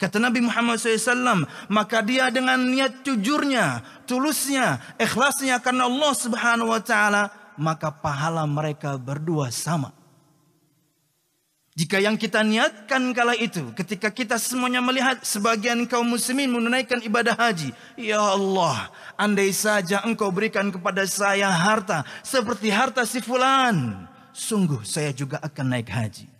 Kata 0.00 0.16
Nabi 0.16 0.40
Muhammad 0.40 0.80
SAW, 0.80 1.44
maka 1.68 2.00
dia 2.00 2.32
dengan 2.32 2.56
niat 2.56 3.04
jujurnya, 3.04 3.84
tulusnya, 4.08 4.80
ikhlasnya 4.96 5.60
karena 5.60 5.84
Allah 5.84 6.12
Subhanahu 6.16 6.72
wa 6.72 6.80
taala, 6.80 7.28
maka 7.60 7.92
pahala 7.92 8.48
mereka 8.48 8.96
berdua 8.96 9.52
sama. 9.52 9.92
Jika 11.76 12.00
yang 12.00 12.16
kita 12.16 12.40
niatkan 12.40 13.12
kala 13.12 13.36
itu, 13.36 13.76
ketika 13.76 14.08
kita 14.08 14.40
semuanya 14.40 14.80
melihat 14.80 15.20
sebagian 15.20 15.84
kaum 15.84 16.08
muslimin 16.08 16.48
menunaikan 16.48 17.04
ibadah 17.04 17.36
haji, 17.36 17.76
ya 18.00 18.24
Allah, 18.24 18.88
andai 19.20 19.52
saja 19.52 20.00
engkau 20.08 20.32
berikan 20.32 20.72
kepada 20.72 21.04
saya 21.04 21.52
harta 21.52 22.08
seperti 22.24 22.72
harta 22.72 23.04
si 23.04 23.20
fulan, 23.20 24.08
sungguh 24.32 24.80
saya 24.80 25.12
juga 25.12 25.44
akan 25.44 25.76
naik 25.76 25.92
haji. 25.92 26.39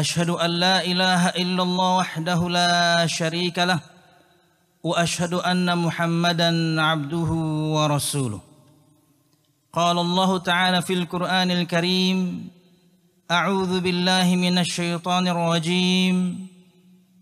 أشهد 0.00 0.30
أن 0.30 0.50
لا 0.50 0.84
إله 0.84 1.28
إلا 1.28 1.62
الله 1.62 1.96
وحده 1.96 2.48
لا 2.48 3.06
شريك 3.06 3.58
له 3.58 3.80
وأشهد 4.82 5.34
أن 5.34 5.78
محمدا 5.78 6.82
عبده 6.82 7.30
ورسوله. 7.76 8.40
قال 9.72 9.98
الله 9.98 10.38
تعالى 10.38 10.82
في 10.82 10.94
القرآن 10.94 11.50
الكريم 11.50 12.48
أعوذ 13.30 13.80
بالله 13.80 14.36
من 14.36 14.58
الشيطان 14.58 15.28
الرجيم. 15.28 16.46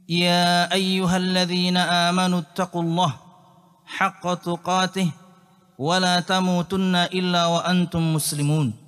يا 0.09 0.73
أيها 0.73 1.17
الذين 1.17 1.77
آمنوا 1.77 2.39
اتقوا 2.39 2.83
الله 2.83 3.13
حق 3.87 4.35
تقاته 4.35 5.11
ولا 5.79 6.21
تموتن 6.21 6.95
إلا 6.97 7.47
وأنتم 7.47 8.15
مسلمون. 8.15 8.88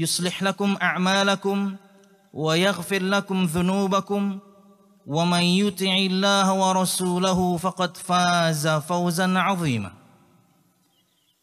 يصلح 0.00 0.42
لكم 0.42 0.76
أعمالكم 0.82 1.76
ويغفر 2.32 3.02
لكم 3.02 3.44
ذنوبكم 3.44 4.38
ومن 5.06 5.42
يطع 5.42 5.94
الله 6.10 6.52
ورسوله 6.52 7.56
فقد 7.56 7.96
فاز 7.96 8.68
فوزا 8.68 9.38
عظيما. 9.38 9.92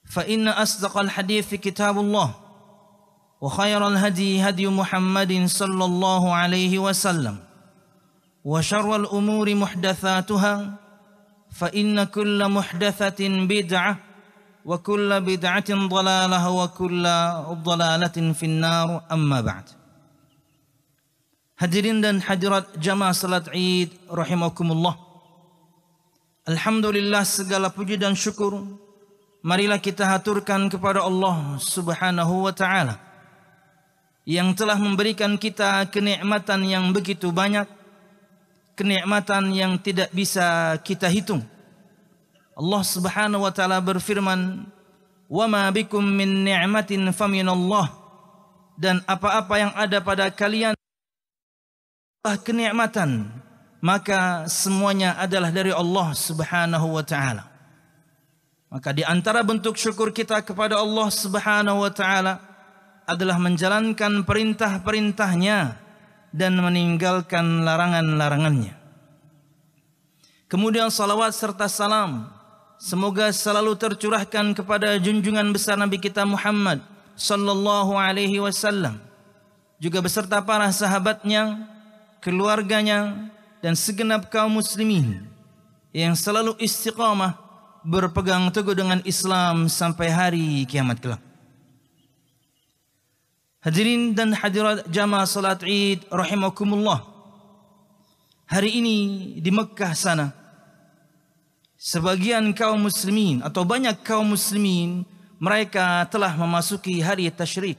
فإن 0.10 0.48
أصدق 0.48 0.98
الحديث 0.98 1.56
كتاب 1.56 2.00
الله 2.00 2.36
وخير 3.42 3.88
الهدي 3.88 4.42
هدي 4.50 4.68
محمد 4.68 5.46
صلى 5.46 5.86
الله 5.86 6.34
عليه 6.34 6.80
وسلم 6.80 7.38
وشر 8.44 8.96
الأمور 8.96 9.56
محدثاتها 9.56 10.74
فإن 11.52 12.04
كل 12.04 12.50
محدثة 12.50 13.20
بدعة 13.30 13.98
وكل 14.67 15.11
بدعة 15.21 15.71
ضلالة 15.71 16.43
وكل 16.51 17.05
ضلالة 17.67 18.17
في 18.33 18.45
النار 18.47 18.89
أما 19.13 19.41
بعد 19.41 19.67
Hadirin 21.63 22.03
dan 22.03 22.19
hadirat 22.19 22.75
jamaah 22.75 23.15
salat 23.15 23.47
Id 23.55 23.95
rahimakumullah. 24.11 24.99
Alhamdulillah 26.43 27.23
segala 27.23 27.71
puji 27.71 27.95
dan 28.03 28.19
syukur 28.19 28.67
marilah 29.47 29.79
kita 29.79 30.03
haturkan 30.03 30.67
kepada 30.67 31.07
Allah 31.07 31.55
Subhanahu 31.63 32.51
wa 32.51 32.55
taala 32.55 32.99
yang 34.27 34.51
telah 34.59 34.75
memberikan 34.75 35.39
kita 35.39 35.87
kenikmatan 35.87 36.67
yang 36.67 36.91
begitu 36.91 37.31
banyak 37.31 37.71
kenikmatan 38.75 39.55
yang 39.55 39.79
tidak 39.79 40.11
bisa 40.11 40.75
kita 40.83 41.07
hitung. 41.07 41.47
Allah 42.58 42.82
Subhanahu 42.82 43.46
wa 43.46 43.54
taala 43.54 43.78
berfirman, 43.78 44.66
"Wa 45.30 45.46
ma 45.46 45.70
bikum 45.70 46.02
min 46.02 46.42
ni'matin 46.42 47.06
faminallah." 47.14 47.94
Dan 48.78 49.06
apa-apa 49.06 49.56
yang 49.62 49.74
ada 49.78 50.02
pada 50.02 50.30
kalian 50.34 50.74
adalah 52.22 52.38
kenikmatan, 52.42 53.30
maka 53.82 54.50
semuanya 54.50 55.18
adalah 55.22 55.54
dari 55.54 55.70
Allah 55.70 56.14
Subhanahu 56.18 56.98
wa 56.98 57.06
taala. 57.06 57.46
Maka 58.74 58.90
di 58.94 59.06
antara 59.06 59.46
bentuk 59.46 59.78
syukur 59.78 60.10
kita 60.10 60.42
kepada 60.42 60.82
Allah 60.82 61.08
Subhanahu 61.14 61.86
wa 61.86 61.94
taala 61.94 62.42
adalah 63.06 63.38
menjalankan 63.38 64.26
perintah-perintahnya 64.26 65.78
dan 66.34 66.54
meninggalkan 66.58 67.64
larangan-larangannya. 67.64 68.76
Kemudian 70.52 70.92
salawat 70.92 71.32
serta 71.32 71.72
salam 71.72 72.37
semoga 72.78 73.34
selalu 73.34 73.74
tercurahkan 73.78 74.54
kepada 74.54 74.98
junjungan 75.02 75.50
besar 75.54 75.78
Nabi 75.78 75.98
kita 76.02 76.26
Muhammad 76.26 76.82
sallallahu 77.18 77.98
alaihi 77.98 78.38
wasallam 78.42 79.02
juga 79.78 80.02
beserta 80.02 80.42
para 80.42 80.70
sahabatnya, 80.74 81.70
keluarganya 82.22 83.30
dan 83.62 83.78
segenap 83.78 84.30
kaum 84.34 84.58
muslimin 84.58 85.26
yang 85.94 86.18
selalu 86.18 86.58
istiqamah 86.58 87.38
berpegang 87.86 88.50
teguh 88.50 88.74
dengan 88.74 89.00
Islam 89.06 89.70
sampai 89.70 90.08
hari 90.10 90.48
kiamat 90.66 90.98
kelak. 91.02 91.22
Hadirin 93.62 94.16
dan 94.16 94.34
hadirat 94.34 94.86
jamaah 94.90 95.28
salat 95.28 95.62
Id 95.66 96.08
rahimakumullah. 96.10 97.04
Hari 98.48 98.80
ini 98.80 98.98
di 99.44 99.52
Mekah 99.52 99.92
sana 99.92 100.32
sebagian 101.78 102.52
kaum 102.58 102.90
muslimin 102.90 103.46
atau 103.46 103.62
banyak 103.62 104.02
kaum 104.02 104.34
muslimin 104.34 105.06
mereka 105.38 106.04
telah 106.10 106.34
memasuki 106.34 106.98
hari 107.00 107.30
tasyrik 107.30 107.78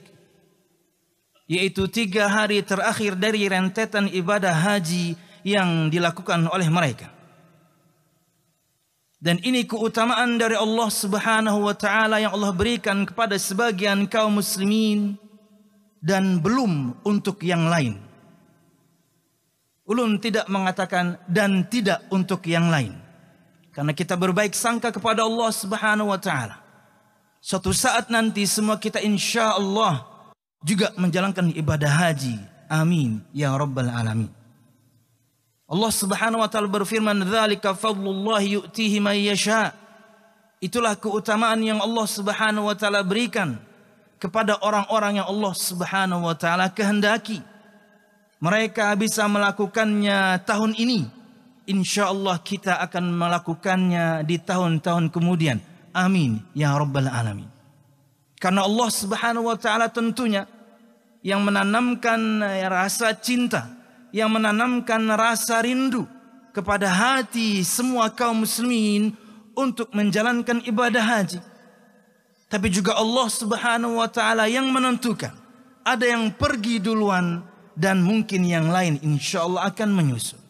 yaitu 1.48 1.88
tiga 1.88 2.28
hari 2.28 2.60
terakhir 2.60 3.16
dari 3.16 3.48
rentetan 3.48 4.06
ibadah 4.12 4.52
haji 4.52 5.16
yang 5.42 5.88
dilakukan 5.88 6.44
oleh 6.52 6.68
mereka. 6.68 7.08
Dan 9.18 9.42
ini 9.42 9.66
keutamaan 9.66 10.38
dari 10.38 10.54
Allah 10.54 10.86
Subhanahu 10.92 11.66
wa 11.66 11.74
taala 11.74 12.22
yang 12.22 12.36
Allah 12.36 12.54
berikan 12.54 13.02
kepada 13.02 13.34
sebagian 13.34 14.06
kaum 14.06 14.38
muslimin 14.38 15.18
dan 15.98 16.38
belum 16.38 17.02
untuk 17.02 17.42
yang 17.42 17.66
lain. 17.66 17.98
Ulun 19.88 20.20
tidak 20.22 20.46
mengatakan 20.46 21.18
dan 21.26 21.66
tidak 21.66 22.06
untuk 22.12 22.44
yang 22.46 22.70
lain. 22.70 23.07
Karena 23.78 23.94
kita 23.94 24.18
berbaik 24.18 24.58
sangka 24.58 24.90
kepada 24.90 25.22
Allah 25.22 25.54
Subhanahu 25.54 26.10
wa 26.10 26.18
taala. 26.18 26.58
Suatu 27.38 27.70
saat 27.70 28.10
nanti 28.10 28.42
semua 28.42 28.74
kita 28.74 28.98
insya 28.98 29.54
Allah 29.54 30.02
juga 30.66 30.90
menjalankan 30.98 31.54
ibadah 31.54 31.86
haji. 31.86 32.42
Amin 32.66 33.22
ya 33.30 33.54
rabbal 33.54 33.86
alamin. 33.86 34.34
Allah 35.70 35.92
Subhanahu 35.94 36.42
wa 36.42 36.50
taala 36.50 36.66
berfirman, 36.66 37.22
"Dzalika 37.22 37.78
fadlullah 37.78 38.42
yu'tihi 38.42 38.98
man 38.98 39.14
yasha." 39.14 39.70
Itulah 40.58 40.98
keutamaan 40.98 41.62
yang 41.62 41.78
Allah 41.78 42.06
Subhanahu 42.10 42.66
wa 42.66 42.74
taala 42.74 43.06
berikan 43.06 43.62
kepada 44.18 44.58
orang-orang 44.58 45.22
yang 45.22 45.30
Allah 45.30 45.54
Subhanahu 45.54 46.26
wa 46.26 46.34
taala 46.34 46.66
kehendaki. 46.66 47.38
Mereka 48.42 48.90
bisa 48.98 49.22
melakukannya 49.30 50.42
tahun 50.42 50.74
ini. 50.74 51.17
Insya 51.68 52.08
Allah 52.08 52.40
kita 52.40 52.80
akan 52.80 53.12
melakukannya 53.12 54.24
di 54.24 54.40
tahun-tahun 54.40 55.12
kemudian. 55.12 55.60
Amin 55.92 56.40
ya 56.56 56.72
rabbal 56.72 57.12
alamin. 57.12 57.44
Karena 58.40 58.64
Allah 58.64 58.88
Subhanahu 58.88 59.52
wa 59.52 59.58
taala 59.60 59.92
tentunya 59.92 60.48
yang 61.20 61.44
menanamkan 61.44 62.40
rasa 62.72 63.12
cinta, 63.20 63.68
yang 64.16 64.32
menanamkan 64.32 65.04
rasa 65.12 65.60
rindu 65.60 66.08
kepada 66.56 66.88
hati 66.88 67.60
semua 67.68 68.08
kaum 68.16 68.48
muslimin 68.48 69.12
untuk 69.52 69.92
menjalankan 69.92 70.64
ibadah 70.64 71.04
haji. 71.04 71.44
Tapi 72.48 72.72
juga 72.72 72.96
Allah 72.96 73.28
Subhanahu 73.28 74.00
wa 74.00 74.08
taala 74.08 74.48
yang 74.48 74.72
menentukan 74.72 75.36
ada 75.84 76.04
yang 76.08 76.32
pergi 76.32 76.80
duluan 76.80 77.44
dan 77.76 78.00
mungkin 78.00 78.48
yang 78.48 78.72
lain 78.72 78.96
insya 79.04 79.44
Allah 79.44 79.68
akan 79.68 79.92
menyusul. 79.92 80.47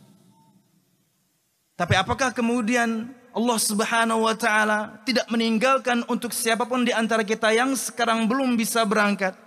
Tapi 1.79 1.95
apakah 1.95 2.35
kemudian 2.35 3.07
Allah 3.31 3.59
Subhanahu 3.63 4.27
wa 4.27 4.35
taala 4.35 4.99
tidak 5.07 5.31
meninggalkan 5.31 6.03
untuk 6.11 6.35
siapa 6.35 6.67
pun 6.67 6.83
di 6.83 6.91
antara 6.91 7.23
kita 7.23 7.55
yang 7.55 7.71
sekarang 7.79 8.27
belum 8.27 8.59
bisa 8.59 8.83
berangkat 8.83 9.39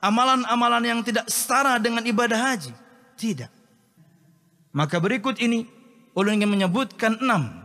amalan-amalan 0.00 0.88
yang 0.88 1.00
tidak 1.04 1.28
setara 1.28 1.76
dengan 1.76 2.00
ibadah 2.00 2.40
haji? 2.40 2.72
Tidak. 3.20 3.52
Maka 4.72 4.96
berikut 4.96 5.36
ini 5.36 5.68
ulun 6.16 6.40
ingin 6.40 6.48
menyebutkan 6.48 7.20
enam 7.20 7.60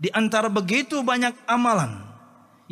di 0.00 0.08
antara 0.16 0.48
begitu 0.48 1.04
banyak 1.04 1.36
amalan 1.44 2.00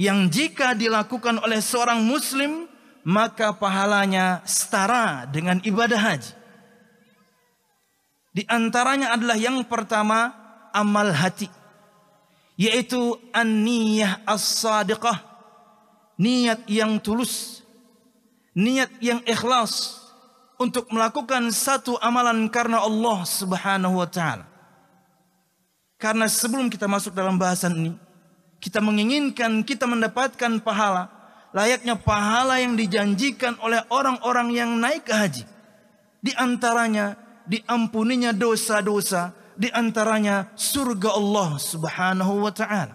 yang 0.00 0.32
jika 0.32 0.72
dilakukan 0.72 1.44
oleh 1.44 1.60
seorang 1.60 2.00
muslim 2.00 2.64
maka 3.04 3.52
pahalanya 3.52 4.40
setara 4.48 5.28
dengan 5.28 5.60
ibadah 5.60 6.00
haji. 6.00 6.37
Di 8.38 8.46
antaranya 8.46 9.18
adalah 9.18 9.34
yang 9.34 9.66
pertama 9.66 10.30
amal 10.70 11.10
hati. 11.10 11.50
Yaitu 12.54 13.18
an-niyah 13.34 14.22
as-sadiqah. 14.22 15.26
Niat 16.22 16.62
yang 16.70 17.02
tulus. 17.02 17.66
Niat 18.54 18.94
yang 19.02 19.18
ikhlas. 19.26 19.98
Untuk 20.54 20.86
melakukan 20.94 21.50
satu 21.50 21.98
amalan 21.98 22.46
karena 22.46 22.78
Allah 22.78 23.26
Subhanahu 23.26 23.98
wa 23.98 24.06
taala. 24.06 24.46
Karena 25.98 26.30
sebelum 26.30 26.70
kita 26.70 26.86
masuk 26.86 27.18
dalam 27.18 27.34
bahasan 27.42 27.74
ini 27.74 27.92
kita 28.62 28.78
menginginkan 28.78 29.66
kita 29.66 29.86
mendapatkan 29.86 30.62
pahala. 30.62 31.10
Layaknya 31.50 31.98
pahala 31.98 32.62
yang 32.62 32.78
dijanjikan 32.78 33.58
oleh 33.66 33.82
orang-orang 33.90 34.54
yang 34.54 34.70
naik 34.78 35.10
ke 35.10 35.14
haji. 35.14 35.44
Di 36.22 36.34
antaranya 36.38 37.27
diampuninya 37.48 38.36
dosa-dosa 38.36 39.32
di 39.58 39.72
antaranya 39.72 40.52
surga 40.54 41.16
Allah 41.18 41.58
Subhanahu 41.58 42.46
wa 42.46 42.52
taala. 42.54 42.94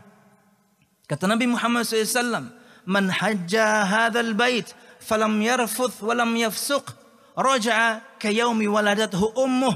Kata 1.09 1.27
Nabi 1.27 1.51
Muhammad 1.51 1.83
SAW, 1.83 2.47
"Man 2.88 3.11
hajja 3.11 3.83
hadzal 3.83 4.31
bait 4.31 4.71
falam 5.03 5.35
yarfuth 5.44 6.00
walam 6.00 6.31
yafsuq, 6.38 6.95
raja'a 7.35 8.00
ka 8.21 8.31
yaumi 8.31 8.71
waladathu 8.71 9.35
ummuh." 9.35 9.75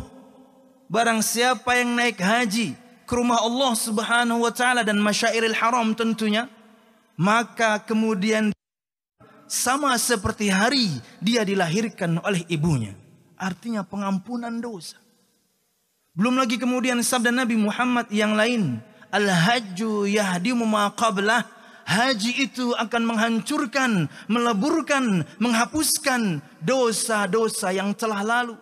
Barang 0.88 1.19
siapa 1.19 1.75
yang 1.75 2.00
naik 2.00 2.24
haji 2.24 2.71
ke 3.03 3.12
rumah 3.12 3.44
Allah 3.44 3.75
Subhanahu 3.75 4.47
wa 4.47 4.51
taala 4.56 4.88
dan 4.88 4.95
masyairil 5.03 5.59
haram 5.59 5.91
tentunya, 5.91 6.47
maka 7.19 7.83
kemudian 7.83 8.56
sama 9.51 9.91
seperti 10.00 10.47
hari 10.47 10.88
dia 11.19 11.44
dilahirkan 11.44 12.24
oleh 12.24 12.47
ibunya. 12.47 12.95
Artinya 13.38 13.86
pengampunan 13.86 14.57
dosa. 14.57 14.98
Belum 16.18 16.34
lagi 16.34 16.57
kemudian 16.57 16.98
sabda 17.06 17.30
Nabi 17.30 17.54
Muhammad 17.54 18.10
yang 18.10 18.34
lain. 18.34 18.81
Al-hajju 19.13 20.10
yahdimu 20.10 20.66
ma 20.66 20.89
qablah. 20.92 21.45
Haji 21.88 22.44
itu 22.44 22.75
akan 22.75 23.16
menghancurkan, 23.16 24.12
meleburkan, 24.28 25.24
menghapuskan 25.39 26.44
dosa-dosa 26.60 27.72
yang 27.72 27.95
telah 27.95 28.28
lalu. 28.28 28.60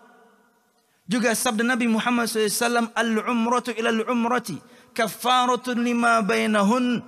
Juga 1.10 1.34
sabda 1.34 1.66
Nabi 1.66 1.90
Muhammad 1.90 2.30
SAW, 2.30 2.94
Al-umratu 2.94 3.74
ila 3.74 3.90
al-umrati, 3.90 4.62
kafaratun 4.94 5.82
lima 5.82 6.22
bainahun, 6.22 7.02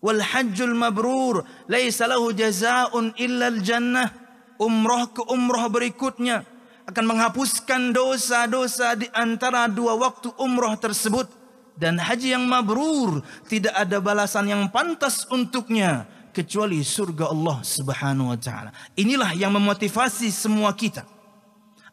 wal 0.00 0.20
hajjul 0.20 0.72
mabrur, 0.72 1.44
laisa 1.68 2.08
lahu 2.08 2.32
jazaun 2.32 3.12
illa 3.20 3.52
al-jannah. 3.52 4.08
Umrah 4.56 5.12
ke 5.12 5.22
umrah 5.28 5.68
berikutnya, 5.68 6.44
akan 6.86 7.04
menghapuskan 7.04 7.90
dosa-dosa 7.90 8.94
di 8.94 9.10
antara 9.10 9.66
dua 9.66 9.98
waktu 9.98 10.30
umroh 10.38 10.72
tersebut 10.78 11.26
dan 11.74 11.98
haji 11.98 12.32
yang 12.38 12.46
mabrur 12.46 13.20
tidak 13.50 13.74
ada 13.74 13.98
balasan 13.98 14.48
yang 14.48 14.62
pantas 14.70 15.26
untuknya 15.28 16.06
kecuali 16.30 16.80
surga 16.86 17.34
Allah 17.34 17.58
Subhanahu 17.66 18.32
wa 18.32 18.38
taala. 18.38 18.70
Inilah 18.94 19.34
yang 19.34 19.50
memotivasi 19.52 20.30
semua 20.30 20.72
kita 20.78 21.04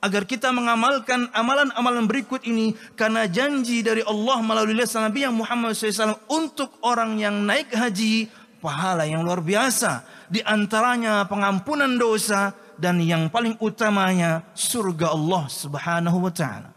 agar 0.03 0.27
kita 0.27 0.51
mengamalkan 0.51 1.31
amalan-amalan 1.31 2.03
berikut 2.03 2.43
ini 2.43 2.75
karena 2.99 3.23
janji 3.23 3.79
dari 3.79 4.03
Allah 4.03 4.43
melalui 4.43 4.75
lisan 4.75 5.07
Nabi 5.07 5.23
yang 5.23 5.31
Muhammad 5.31 5.79
SAW 5.79 6.19
untuk 6.27 6.75
orang 6.83 7.15
yang 7.15 7.39
naik 7.47 7.71
haji 7.71 8.27
pahala 8.63 9.03
yang 9.03 9.27
luar 9.27 9.43
biasa 9.43 10.07
di 10.31 10.39
antaranya 10.39 11.27
pengampunan 11.27 11.99
dosa 11.99 12.55
dan 12.79 13.03
yang 13.03 13.27
paling 13.27 13.59
utamanya 13.59 14.47
surga 14.55 15.11
Allah 15.11 15.43
Subhanahu 15.51 16.23
wa 16.23 16.31
taala. 16.31 16.71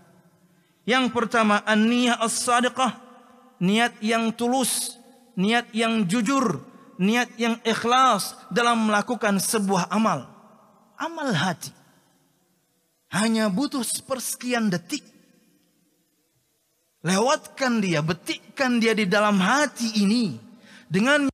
Yang 0.82 1.14
pertama 1.14 1.62
an-niyah 1.62 2.18
as-sadiqah, 2.18 2.98
niat 3.62 3.94
yang 4.02 4.34
tulus, 4.34 4.98
niat 5.38 5.70
yang 5.70 6.02
jujur, 6.10 6.62
niat 6.98 7.30
yang 7.38 7.58
ikhlas 7.62 8.34
dalam 8.50 8.90
melakukan 8.90 9.38
sebuah 9.38 9.86
amal. 9.90 10.26
Amal 10.98 11.30
hati. 11.30 11.70
Hanya 13.10 13.46
butuh 13.46 13.86
sepersekian 13.86 14.70
detik. 14.72 15.04
Lewatkan 17.06 17.78
dia, 17.78 18.02
betikkan 18.02 18.82
dia 18.82 18.90
di 18.90 19.06
dalam 19.06 19.38
hati 19.38 20.02
ini 20.02 20.42
dengan 20.90 21.30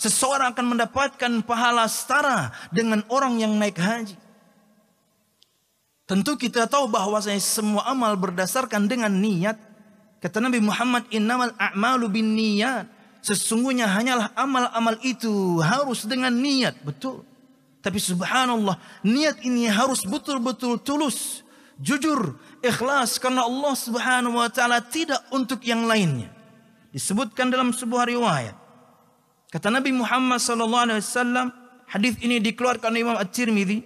seseorang 0.00 0.56
akan 0.56 0.66
mendapatkan 0.76 1.32
pahala 1.44 1.84
setara 1.84 2.56
dengan 2.72 3.04
orang 3.12 3.36
yang 3.36 3.52
naik 3.60 3.76
haji. 3.76 4.16
Tentu 6.08 6.34
kita 6.40 6.64
tahu 6.66 6.88
bahwasanya 6.88 7.38
semua 7.38 7.86
amal 7.86 8.16
berdasarkan 8.16 8.88
dengan 8.88 9.12
niat. 9.12 9.60
Kata 10.18 10.40
Nabi 10.40 10.58
Muhammad, 10.58 11.06
"Innamal 11.12 11.52
a'malu 11.54 12.08
bin 12.08 12.34
niat." 12.34 12.88
Sesungguhnya 13.20 13.84
hanyalah 13.84 14.32
amal-amal 14.32 14.96
itu 15.04 15.60
harus 15.60 16.08
dengan 16.08 16.32
niat, 16.32 16.72
betul. 16.80 17.20
Tapi 17.84 18.00
subhanallah, 18.00 18.80
niat 19.04 19.44
ini 19.44 19.68
harus 19.68 20.08
betul-betul 20.08 20.80
tulus, 20.80 21.44
jujur, 21.76 22.40
ikhlas 22.64 23.20
karena 23.20 23.44
Allah 23.44 23.76
Subhanahu 23.76 24.40
wa 24.40 24.48
taala 24.48 24.80
tidak 24.80 25.20
untuk 25.28 25.60
yang 25.68 25.84
lainnya. 25.84 26.32
Disebutkan 26.96 27.52
dalam 27.52 27.76
sebuah 27.76 28.08
riwayat 28.08 28.59
Kata 29.50 29.66
Nabi 29.66 29.90
Muhammad 29.90 30.38
sallallahu 30.38 30.84
alaihi 30.86 31.02
wasallam, 31.02 31.50
hadis 31.90 32.14
ini 32.22 32.38
dikeluarkan 32.38 32.94
Imam 32.94 33.18
At-Tirmizi, 33.18 33.82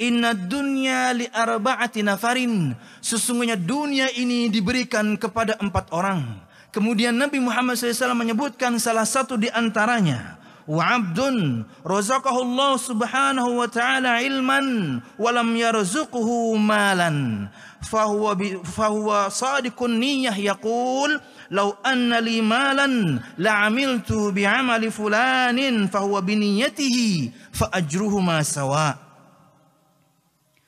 "Inna 0.00 0.32
dunya 0.32 1.12
li 1.12 1.28
arba'ati 1.28 2.00
nafarin." 2.00 2.72
Sesungguhnya 3.04 3.60
dunia 3.60 4.08
ini 4.16 4.48
diberikan 4.48 5.20
kepada 5.20 5.60
empat 5.60 5.92
orang. 5.92 6.40
Kemudian 6.72 7.20
Nabi 7.20 7.36
Muhammad 7.36 7.76
SAW 7.76 8.16
menyebutkan 8.16 8.80
salah 8.80 9.04
satu 9.04 9.36
di 9.36 9.52
antaranya. 9.52 10.40
Wa 10.64 10.96
abdun 10.96 11.68
subhanahu 11.84 13.50
wa 13.60 13.68
ta'ala 13.68 14.24
ilman 14.24 14.98
wa 15.20 15.28
lam 15.28 15.52
yarzuqhu 15.52 16.56
malan. 16.56 17.46
Fahuwa, 17.84 18.32
fahuwa 18.64 19.28
sadiqun 19.28 20.00
niyah 20.00 20.32
yaqul 20.32 21.20
"Lau 21.54 21.78
anna 21.86 22.18
li 22.18 22.42
malan 22.42 23.22
la'amiltu 23.38 24.34
bi'amali 24.34 24.90
fulanin 24.90 25.86
fahuwa 25.86 26.18
biniyatihi 26.18 27.30
fa 27.54 27.70
ajruhuma 27.70 28.42
sawa." 28.42 28.98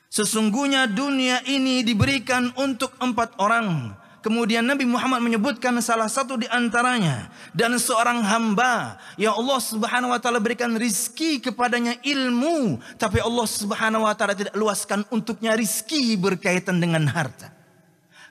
Sesungguhnya 0.07 0.87
dunia 0.87 1.43
ini 1.45 1.83
diberikan 1.83 2.49
untuk 2.55 2.95
empat 2.97 3.35
orang. 3.37 3.93
Kemudian 4.27 4.65
Nabi 4.65 4.83
Muhammad 4.83 5.23
menyebutkan 5.23 5.71
salah 5.79 6.09
satu 6.09 6.35
di 6.35 6.49
antaranya 6.51 7.31
dan 7.55 7.71
seorang 7.79 8.19
hamba 8.25 8.99
yang 9.15 9.31
Allah 9.37 9.59
Subhanahu 9.61 10.11
wa 10.11 10.19
taala 10.19 10.41
berikan 10.41 10.73
rizki 10.75 11.39
kepadanya 11.39 11.95
ilmu 12.03 12.81
tapi 12.99 13.23
Allah 13.23 13.47
Subhanahu 13.47 14.03
wa 14.03 14.11
taala 14.17 14.35
tidak 14.35 14.51
luaskan 14.57 15.07
untuknya 15.13 15.55
rizki 15.55 16.17
berkaitan 16.19 16.81
dengan 16.81 17.07
harta. 17.07 17.56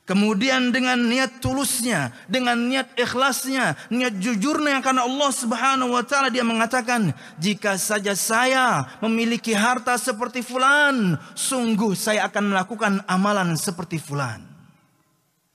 Kemudian 0.06 0.70
dengan 0.70 1.02
niat 1.02 1.42
tulusnya, 1.42 2.14
dengan 2.30 2.54
niat 2.54 2.94
ikhlasnya, 2.94 3.74
niat 3.90 4.14
jujurnya 4.22 4.78
karena 4.78 5.02
Allah 5.02 5.30
Subhanahu 5.34 5.98
wa 5.98 6.06
taala 6.06 6.30
dia 6.30 6.46
mengatakan, 6.46 7.10
"Jika 7.42 7.74
saja 7.74 8.14
saya 8.14 8.86
memiliki 9.02 9.50
harta 9.50 9.98
seperti 9.98 10.46
fulan, 10.46 11.18
sungguh 11.34 11.98
saya 11.98 12.30
akan 12.30 12.54
melakukan 12.54 13.02
amalan 13.10 13.58
seperti 13.58 13.98
fulan." 13.98 14.46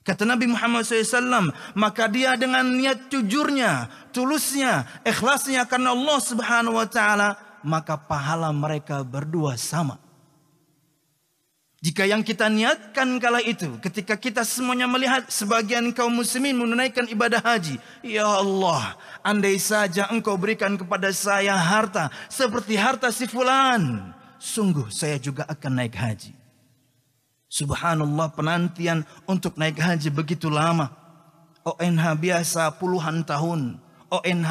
Kata 0.04 0.28
Nabi 0.28 0.44
Muhammad 0.52 0.84
SAW, 0.84 1.48
maka 1.72 2.04
dia 2.12 2.36
dengan 2.36 2.68
niat 2.68 3.08
jujurnya, 3.08 3.88
tulusnya, 4.12 4.84
ikhlasnya 5.00 5.64
karena 5.64 5.96
Allah 5.96 6.20
Subhanahu 6.20 6.76
wa 6.76 6.84
taala, 6.84 7.40
maka 7.64 7.96
pahala 7.96 8.52
mereka 8.52 9.00
berdua 9.00 9.56
sama. 9.56 9.96
Jika 11.82 12.06
yang 12.06 12.22
kita 12.22 12.46
niatkan 12.46 13.18
kala 13.18 13.42
itu, 13.42 13.74
ketika 13.82 14.14
kita 14.14 14.46
semuanya 14.46 14.86
melihat 14.86 15.26
sebagian 15.26 15.90
kaum 15.90 16.14
muslimin 16.14 16.54
menunaikan 16.54 17.10
ibadah 17.10 17.42
haji. 17.42 17.74
Ya 18.06 18.22
Allah, 18.22 18.94
andai 19.26 19.58
saja 19.58 20.06
engkau 20.14 20.38
berikan 20.38 20.78
kepada 20.78 21.10
saya 21.10 21.58
harta 21.58 22.06
seperti 22.30 22.78
harta 22.78 23.10
si 23.10 23.26
fulan. 23.26 24.14
Sungguh 24.38 24.94
saya 24.94 25.18
juga 25.18 25.42
akan 25.50 25.82
naik 25.82 25.98
haji. 25.98 26.30
Subhanallah 27.50 28.30
penantian 28.30 29.02
untuk 29.26 29.58
naik 29.58 29.82
haji 29.82 30.06
begitu 30.14 30.46
lama. 30.46 30.94
ONH 31.66 32.04
biasa 32.14 32.78
puluhan 32.78 33.26
tahun. 33.26 33.82
ONH 34.06 34.50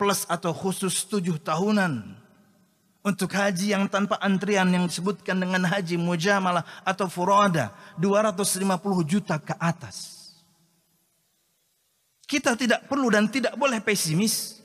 plus 0.00 0.24
atau 0.32 0.56
khusus 0.56 1.04
tujuh 1.04 1.36
tahunan. 1.44 2.19
Untuk 3.00 3.32
haji 3.32 3.72
yang 3.72 3.88
tanpa 3.88 4.20
antrian 4.20 4.68
yang 4.68 4.84
disebutkan 4.84 5.40
dengan 5.40 5.64
haji 5.64 5.96
mujamalah 5.96 6.60
atau 6.84 7.08
furada 7.08 7.72
250 7.96 8.68
juta 9.08 9.40
ke 9.40 9.56
atas. 9.56 10.20
Kita 12.28 12.52
tidak 12.54 12.84
perlu 12.86 13.08
dan 13.08 13.26
tidak 13.32 13.56
boleh 13.56 13.80
pesimis. 13.80 14.60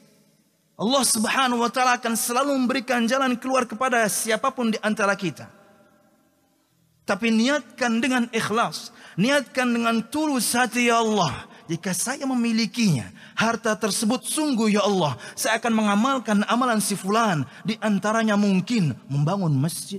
Allah 0.75 1.03
Subhanahu 1.07 1.63
wa 1.63 1.71
taala 1.71 1.95
akan 1.95 2.13
selalu 2.19 2.51
memberikan 2.59 3.07
jalan 3.07 3.39
keluar 3.39 3.63
kepada 3.63 4.03
siapa 4.11 4.51
pun 4.51 4.75
di 4.75 4.77
antara 4.83 5.15
kita. 5.15 5.47
Tapi 7.07 7.31
niatkan 7.31 8.03
dengan 8.03 8.27
ikhlas, 8.35 8.91
niatkan 9.15 9.71
dengan 9.71 10.03
tulus 10.11 10.51
hati 10.51 10.91
ya 10.91 10.99
Allah 10.99 11.54
jika 11.65 11.97
saya 11.97 12.29
memilikinya, 12.29 13.09
harta 13.33 13.73
tersebut 13.73 14.21
sungguh 14.21 14.77
ya 14.77 14.85
Allah, 14.85 15.17
saya 15.33 15.57
akan 15.57 15.73
mengamalkan 15.73 16.45
amalan 16.45 16.77
si 16.77 16.93
fulan. 16.93 17.41
Di 17.65 17.73
antaranya 17.81 18.37
mungkin 18.37 18.93
membangun 19.09 19.49
masjid. 19.57 19.97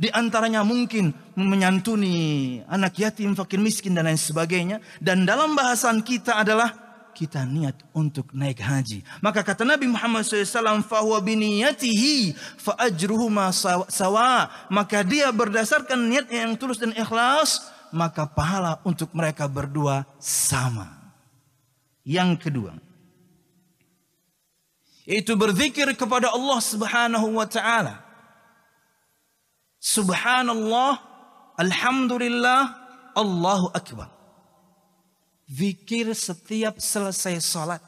Di 0.00 0.08
antaranya 0.10 0.64
mungkin 0.64 1.12
menyantuni 1.36 2.58
anak 2.66 2.98
yatim, 2.98 3.36
fakir 3.36 3.60
miskin 3.62 3.94
dan 3.94 4.10
lain 4.10 4.18
sebagainya. 4.18 4.82
Dan 4.98 5.22
dalam 5.22 5.54
bahasan 5.54 6.02
kita 6.02 6.40
adalah 6.40 6.72
kita 7.12 7.44
niat 7.44 7.76
untuk 7.92 8.32
naik 8.32 8.64
haji. 8.64 9.04
Maka 9.20 9.44
kata 9.44 9.62
Nabi 9.68 9.92
Muhammad 9.92 10.24
SAW, 10.24 10.80
fahuwa 10.80 11.20
biniyatihi 11.20 12.32
fa 12.58 12.80
ajruhuma 12.80 13.52
sawa. 13.86 14.48
Maka 14.72 15.04
dia 15.04 15.28
berdasarkan 15.30 16.00
niat 16.10 16.26
yang 16.32 16.56
tulus 16.56 16.80
dan 16.80 16.96
ikhlas, 16.96 17.68
maka 17.92 18.26
pahala 18.26 18.78
untuk 18.86 19.10
mereka 19.14 19.46
berdua 19.46 20.06
sama. 20.18 20.98
Yang 22.06 22.48
kedua, 22.48 22.72
itu 25.10 25.34
berzikir 25.34 25.90
kepada 25.98 26.30
Allah 26.30 26.60
Subhanahu 26.62 27.36
wa 27.36 27.46
taala. 27.46 27.98
Subhanallah, 29.80 31.00
alhamdulillah, 31.58 32.60
Allahu 33.16 33.72
akbar. 33.74 34.12
Zikir 35.50 36.14
setiap 36.14 36.78
selesai 36.78 37.42
salat. 37.42 37.82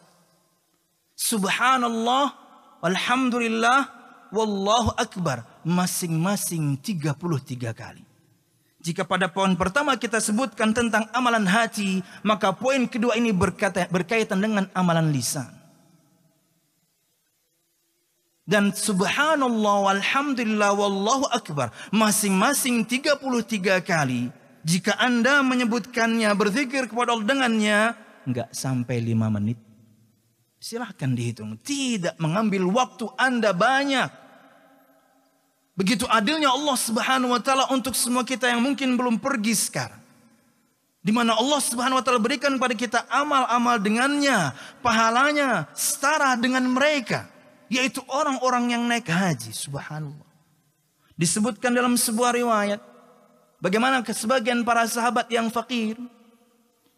Subhanallah, 1.15 2.35
alhamdulillah, 2.83 3.87
wallahu 4.35 4.91
akbar 4.99 5.47
masing-masing 5.63 6.75
33 6.81 7.71
kali. 7.71 8.03
Jika 8.83 9.07
pada 9.07 9.31
poin 9.31 9.55
pertama 9.55 9.95
kita 9.95 10.19
sebutkan 10.19 10.75
tentang 10.75 11.07
amalan 11.15 11.47
hati, 11.47 12.03
maka 12.27 12.51
poin 12.51 12.91
kedua 12.91 13.15
ini 13.15 13.31
berkata, 13.31 13.87
berkaitan 13.87 14.43
dengan 14.43 14.67
amalan 14.75 15.15
lisan. 15.15 15.47
Dan 18.43 18.75
subhanallah 18.75 19.87
walhamdulillah 19.87 20.75
wallahu 20.75 21.31
akbar. 21.31 21.71
Masing-masing 21.95 22.83
33 22.83 23.23
kali. 23.87 24.35
Jika 24.67 24.99
anda 24.99 25.47
menyebutkannya, 25.47 26.27
berzikir 26.35 26.91
kepada 26.91 27.15
Allah 27.15 27.27
dengannya, 27.27 27.79
enggak 28.27 28.51
sampai 28.51 28.99
5 28.99 29.31
menit. 29.31 29.59
Silahkan 30.59 31.11
dihitung. 31.11 31.59
Tidak 31.59 32.19
mengambil 32.19 32.67
waktu 32.71 33.07
anda 33.15 33.55
banyak. 33.55 34.22
Begitu 35.73 36.05
adilnya 36.05 36.53
Allah 36.53 36.77
Subhanahu 36.77 37.33
wa 37.33 37.41
taala 37.41 37.65
untuk 37.73 37.97
semua 37.97 38.23
kita 38.23 38.49
yang 38.49 38.61
mungkin 38.61 38.93
belum 38.93 39.17
pergi 39.17 39.57
sekarang. 39.57 40.01
Di 41.03 41.11
mana 41.11 41.35
Allah 41.35 41.61
Subhanahu 41.65 41.99
wa 41.99 42.05
taala 42.05 42.21
berikan 42.21 42.55
kepada 42.61 42.75
kita 42.77 42.99
amal-amal 43.09 43.81
dengannya, 43.81 44.53
pahalanya 44.85 45.67
setara 45.73 46.37
dengan 46.37 46.69
mereka, 46.69 47.27
yaitu 47.73 48.05
orang-orang 48.07 48.77
yang 48.77 48.83
naik 48.85 49.09
haji, 49.09 49.51
subhanallah. 49.51 50.29
Disebutkan 51.17 51.73
dalam 51.73 51.97
sebuah 51.97 52.37
riwayat 52.37 52.81
bagaimana 53.65 54.05
sebagian 54.05 54.61
para 54.63 54.85
sahabat 54.85 55.31
yang 55.33 55.49
fakir 55.49 55.97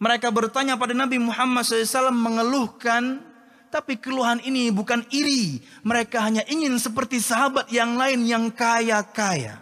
mereka 0.04 0.28
bertanya 0.28 0.74
pada 0.74 0.92
Nabi 0.92 1.22
Muhammad 1.22 1.62
SAW 1.64 2.10
mengeluhkan 2.10 3.22
tapi 3.74 3.98
keluhan 3.98 4.38
ini 4.46 4.70
bukan 4.70 5.02
iri. 5.10 5.58
Mereka 5.82 6.22
hanya 6.22 6.46
ingin 6.46 6.78
seperti 6.78 7.18
sahabat 7.18 7.66
yang 7.74 7.98
lain 7.98 8.22
yang 8.22 8.46
kaya-kaya. 8.54 9.58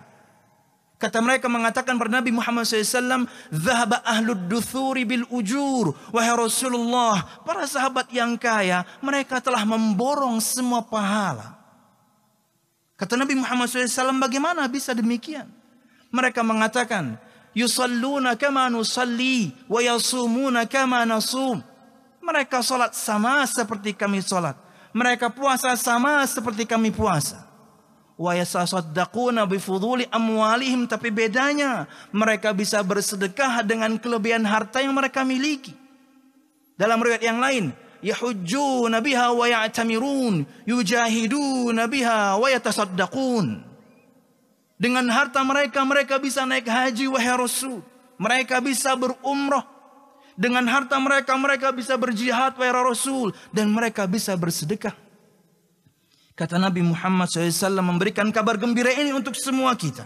Kata 1.01 1.19
mereka 1.19 1.49
mengatakan 1.51 1.99
pada 1.99 2.21
Nabi 2.21 2.31
Muhammad 2.31 2.63
SAW, 2.63 3.27
Zahaba 3.51 4.05
ahlud 4.07 4.47
duthuri 4.47 5.09
bil 5.09 5.25
ujur. 5.33 5.97
Wahai 6.13 6.31
Rasulullah, 6.37 7.43
para 7.43 7.65
sahabat 7.67 8.13
yang 8.13 8.37
kaya, 8.37 8.85
mereka 9.01 9.41
telah 9.41 9.65
memborong 9.65 10.39
semua 10.39 10.85
pahala. 10.85 11.59
Kata 12.95 13.19
Nabi 13.19 13.35
Muhammad 13.35 13.67
SAW, 13.67 14.15
bagaimana 14.21 14.69
bisa 14.71 14.95
demikian? 14.95 15.51
Mereka 16.15 16.45
mengatakan, 16.47 17.19
Yusalluna 17.51 18.39
kama 18.39 18.71
nusalli, 18.71 19.51
wa 19.67 19.83
yasumuna 19.83 20.71
kama 20.71 21.03
nasum. 21.03 21.72
Mereka 22.23 22.63
sholat 22.63 22.95
sama 22.95 23.43
seperti 23.51 23.91
kami 23.99 24.23
sholat. 24.23 24.55
Mereka 24.95 25.27
puasa 25.35 25.75
sama 25.75 26.23
seperti 26.23 26.63
kami 26.63 26.95
puasa. 26.95 27.43
Wa 28.15 28.39
yasasaddaquna 28.39 29.43
bifuduli 29.43 30.07
amwalihim. 30.07 30.87
Tapi 30.87 31.11
bedanya 31.11 31.91
mereka 32.15 32.55
bisa 32.55 32.79
bersedekah 32.87 33.67
dengan 33.67 33.99
kelebihan 33.99 34.47
harta 34.47 34.79
yang 34.79 34.95
mereka 34.95 35.27
miliki. 35.27 35.75
Dalam 36.79 37.03
riwayat 37.03 37.27
yang 37.27 37.43
lain. 37.43 37.65
Yahujjuna 38.03 38.99
biha 39.03 39.31
wa 39.35 39.47
ya'tamirun. 39.47 40.47
Yujahiduna 40.67 41.91
biha 41.91 42.39
wa 42.39 42.47
yatasaddaqun. 42.47 43.63
Dengan 44.79 45.07
harta 45.15 45.43
mereka, 45.47 45.87
mereka 45.87 46.19
bisa 46.19 46.43
naik 46.43 46.67
haji 46.67 47.07
wahai 47.07 47.35
Rasul. 47.39 47.83
Mereka 48.19 48.59
bisa 48.59 48.95
berumrah. 48.99 49.72
Dengan 50.43 50.67
harta 50.67 50.99
mereka, 50.99 51.39
mereka 51.39 51.71
bisa 51.71 51.95
berjihad 51.95 52.59
wahai 52.59 52.75
Rasul. 52.75 53.31
Dan 53.55 53.71
mereka 53.71 54.11
bisa 54.11 54.35
bersedekah. 54.35 54.91
Kata 56.35 56.59
Nabi 56.59 56.83
Muhammad 56.83 57.31
SAW 57.31 57.79
memberikan 57.79 58.27
kabar 58.35 58.59
gembira 58.59 58.91
ini 58.91 59.15
untuk 59.15 59.39
semua 59.39 59.79
kita. 59.79 60.03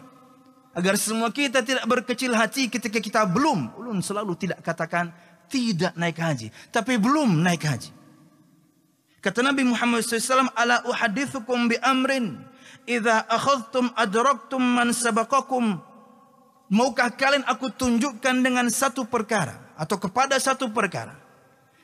Agar 0.77 1.01
semua 1.01 1.33
kita 1.33 1.65
tidak 1.65 1.89
berkecil 1.89 2.37
hati 2.37 2.69
ketika 2.69 3.01
kita 3.01 3.25
belum. 3.25 3.81
Belum 3.81 4.05
selalu 4.05 4.37
tidak 4.37 4.61
katakan 4.61 5.09
tidak 5.49 5.97
naik 5.97 6.21
haji. 6.21 6.53
Tapi 6.69 7.01
belum 7.01 7.41
naik 7.41 7.65
haji. 7.65 7.91
Kata 9.25 9.41
Nabi 9.41 9.65
Muhammad 9.65 10.05
SAW, 10.05 10.53
Ala 10.53 10.85
uhadithukum 10.85 11.73
bi 11.73 11.81
amrin. 11.81 12.45
Iza 12.85 13.25
akhadtum 13.25 13.89
adraktum 13.97 14.61
man 14.61 14.93
sabakakum. 14.93 15.81
Maukah 16.67 17.15
kalian 17.15 17.47
aku 17.47 17.71
tunjukkan 17.71 18.43
dengan 18.43 18.67
satu 18.67 19.07
perkara 19.07 19.71
atau 19.79 20.03
kepada 20.03 20.35
satu 20.43 20.75
perkara. 20.75 21.15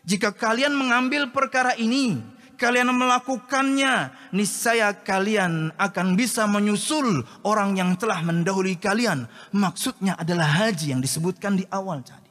Jika 0.02 0.34
kalian 0.34 0.74
mengambil 0.74 1.30
perkara 1.30 1.78
ini, 1.78 2.18
kalian 2.58 2.90
melakukannya, 2.90 4.10
niscaya 4.34 4.90
kalian 4.90 5.70
akan 5.78 6.18
bisa 6.18 6.50
menyusul 6.50 7.22
orang 7.46 7.78
yang 7.78 7.94
telah 7.94 8.18
mendahului 8.26 8.74
kalian. 8.78 9.30
Maksudnya 9.54 10.18
adalah 10.18 10.50
haji 10.50 10.94
yang 10.94 11.02
disebutkan 11.02 11.58
di 11.58 11.62
awal 11.70 12.02
tadi. 12.02 12.30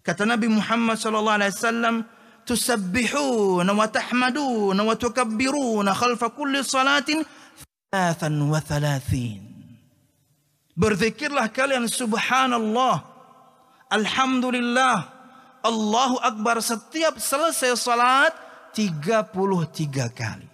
Kata 0.00 0.24
Nabi 0.24 0.48
Muhammad 0.48 0.96
sallallahu 0.96 1.36
alaihi 1.36 1.52
wasallam, 1.52 1.96
"Tusabbihuna 2.48 3.68
wa 3.76 3.84
tahmaduna 3.92 4.80
wa 4.80 4.96
tukabbiruna 4.96 5.92
khalfa 5.92 6.32
kulli 6.32 6.64
salatin 6.64 7.20
thalathan 7.92 8.40
wa 8.40 8.56
thalathin." 8.56 9.47
Berzikirlah 10.78 11.50
kalian 11.50 11.90
subhanallah 11.90 13.18
Alhamdulillah. 13.88 15.16
Allahu 15.64 16.22
Akbar 16.22 16.62
setiap 16.62 17.18
selesai 17.18 17.74
salat 17.74 18.30
33 18.76 19.32
kali. 20.12 20.48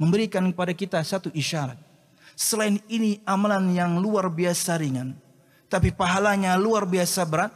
Memberikan 0.00 0.48
kepada 0.50 0.72
kita 0.74 0.98
satu 1.04 1.30
isyarat. 1.30 1.78
Selain 2.34 2.80
ini 2.88 3.20
amalan 3.28 3.68
yang 3.70 4.00
luar 4.00 4.26
biasa 4.32 4.80
ringan. 4.80 5.14
tapi 5.70 5.94
pahalanya 5.94 6.58
luar 6.58 6.82
biasa 6.82 7.22
berat. 7.22 7.54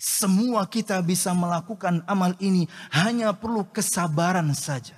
Semua 0.00 0.64
kita 0.64 0.96
bisa 1.04 1.36
melakukan 1.36 2.00
amal 2.08 2.32
ini 2.40 2.64
hanya 2.96 3.36
perlu 3.36 3.60
kesabaran 3.68 4.48
saja. 4.56 4.96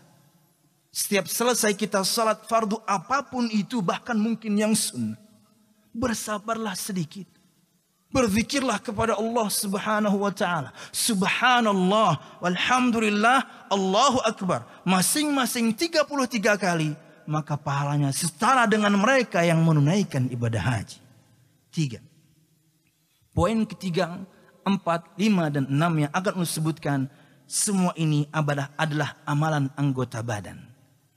Setiap 0.99 1.31
selesai 1.31 1.78
kita 1.78 2.02
salat 2.02 2.43
fardu 2.50 2.83
apa 2.83 3.23
pun 3.23 3.47
itu 3.55 3.78
bahkan 3.78 4.19
mungkin 4.19 4.59
yang 4.59 4.75
sunnah. 4.75 5.14
Bersabarlah 5.95 6.75
sedikit. 6.75 7.31
Berzikirlah 8.11 8.83
kepada 8.83 9.14
Allah 9.14 9.47
Subhanahu 9.47 10.26
wa 10.26 10.35
taala. 10.35 10.75
Subhanallah 10.90 12.43
walhamdulillah 12.43 13.71
Allahu 13.71 14.19
akbar. 14.26 14.67
Masing-masing 14.83 15.71
33 15.71 16.02
kali 16.59 16.90
maka 17.31 17.55
pahalanya 17.55 18.11
setara 18.11 18.67
dengan 18.67 18.99
mereka 18.99 19.47
yang 19.47 19.62
menunaikan 19.62 20.26
ibadah 20.35 20.83
haji. 20.83 20.99
Tiga. 21.71 22.02
Poin 23.31 23.62
ketiga, 23.71 24.26
empat, 24.67 25.14
lima, 25.14 25.47
dan 25.47 25.71
enam 25.71 25.95
yang 25.95 26.11
akan 26.11 26.43
disebutkan. 26.43 27.07
Semua 27.49 27.95
ini 27.97 28.26
adalah, 28.28 28.75
adalah 28.76 29.14
amalan 29.25 29.73
anggota 29.78 30.21
badan. 30.21 30.67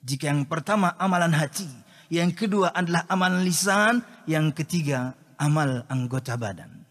Jika 0.02 0.34
yang 0.34 0.50
pertama 0.50 0.98
amalan 0.98 1.34
hati. 1.34 1.70
Yang 2.12 2.46
kedua 2.46 2.74
adalah 2.74 3.06
amalan 3.08 3.46
lisan. 3.46 4.02
Yang 4.26 4.64
ketiga 4.64 5.14
amal 5.38 5.86
anggota 5.90 6.38
badan. 6.38 6.82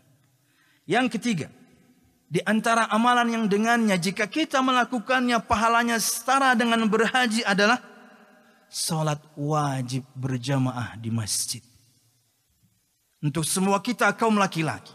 Yang 0.87 1.19
ketiga. 1.19 1.49
Di 2.31 2.39
antara 2.47 2.87
amalan 2.87 3.27
yang 3.27 3.45
dengannya 3.51 3.99
jika 3.99 4.31
kita 4.31 4.63
melakukannya 4.63 5.43
pahalanya 5.43 5.99
setara 5.99 6.55
dengan 6.55 6.87
berhaji 6.87 7.43
adalah 7.43 7.83
salat 8.71 9.19
wajib 9.35 10.07
berjamaah 10.15 10.95
di 10.95 11.11
masjid. 11.11 11.59
Untuk 13.19 13.43
semua 13.43 13.83
kita 13.83 14.07
kaum 14.15 14.39
laki-laki. 14.39 14.95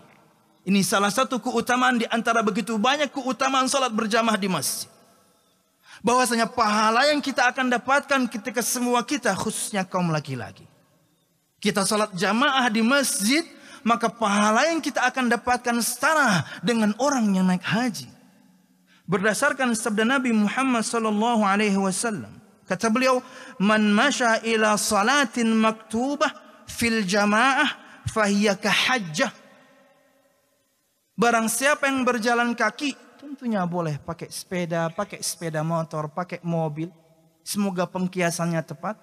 Ini 0.65 0.81
salah 0.81 1.11
satu 1.11 1.37
keutamaan 1.37 1.99
di 1.99 2.07
antara 2.07 2.39
begitu 2.39 2.79
banyak 2.79 3.11
keutamaan 3.11 3.67
salat 3.67 3.91
berjamaah 3.91 4.39
di 4.39 4.47
masjid. 4.49 4.94
Bahwasanya 6.05 6.45
pahala 6.45 7.09
yang 7.09 7.17
kita 7.17 7.49
akan 7.49 7.73
dapatkan 7.73 8.29
ketika 8.29 8.61
semua 8.61 9.01
kita 9.01 9.33
khususnya 9.33 9.81
kaum 9.81 10.13
laki-laki. 10.13 10.69
Kita 11.57 11.81
salat 11.81 12.13
jamaah 12.13 12.69
di 12.69 12.85
masjid, 12.85 13.41
maka 13.81 14.05
pahala 14.05 14.69
yang 14.69 14.77
kita 14.77 15.01
akan 15.01 15.33
dapatkan 15.33 15.81
setara 15.81 16.45
dengan 16.61 16.93
orang 17.01 17.25
yang 17.33 17.49
naik 17.49 17.65
haji. 17.65 18.05
Berdasarkan 19.09 19.73
sabda 19.73 20.05
Nabi 20.05 20.29
Muhammad 20.29 20.85
sallallahu 20.85 21.41
alaihi 21.41 21.77
wasallam, 21.77 22.37
kata 22.69 22.93
beliau, 22.93 23.25
"Man 23.57 23.89
masya 23.89 24.45
ila 24.45 24.77
salatin 24.77 25.57
maktubah 25.57 26.29
fil 26.69 27.01
jamaah 27.01 27.85
fahiya 28.09 28.57
kahajjah. 28.57 29.33
Barang 31.15 31.47
siapa 31.47 31.87
yang 31.87 32.03
berjalan 32.03 32.51
kaki, 32.53 32.91
tentunya 33.25 33.65
boleh 33.65 33.97
pakai 33.97 34.29
sepeda, 34.29 34.93
pakai 34.93 35.17
sepeda 35.25 35.65
motor, 35.65 36.13
pakai 36.13 36.45
mobil. 36.45 36.93
Semoga 37.41 37.89
pengkiasannya 37.89 38.61
tepat. 38.61 39.01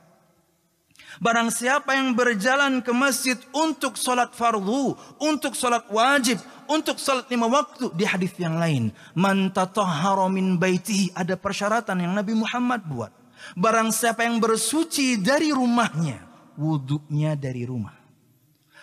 Barang 1.18 1.50
siapa 1.50 1.98
yang 1.98 2.14
berjalan 2.14 2.78
ke 2.78 2.94
masjid 2.94 3.34
untuk 3.50 3.98
sholat 3.98 4.30
fardu, 4.32 4.94
untuk 5.18 5.58
sholat 5.58 5.84
wajib, 5.90 6.38
untuk 6.70 6.96
sholat 7.02 7.26
lima 7.26 7.50
waktu 7.50 7.90
di 7.98 8.06
hadis 8.06 8.32
yang 8.38 8.56
lain. 8.62 8.94
Man 9.18 9.50
tatahhara 9.50 10.30
min 10.30 10.54
baitihi 10.56 11.12
ada 11.18 11.34
persyaratan 11.34 12.06
yang 12.06 12.14
Nabi 12.14 12.38
Muhammad 12.38 12.86
buat. 12.86 13.12
Barang 13.58 13.90
siapa 13.90 14.22
yang 14.22 14.38
bersuci 14.38 15.18
dari 15.18 15.50
rumahnya, 15.50 16.22
wuduknya 16.54 17.34
dari 17.34 17.66
rumah. 17.66 18.01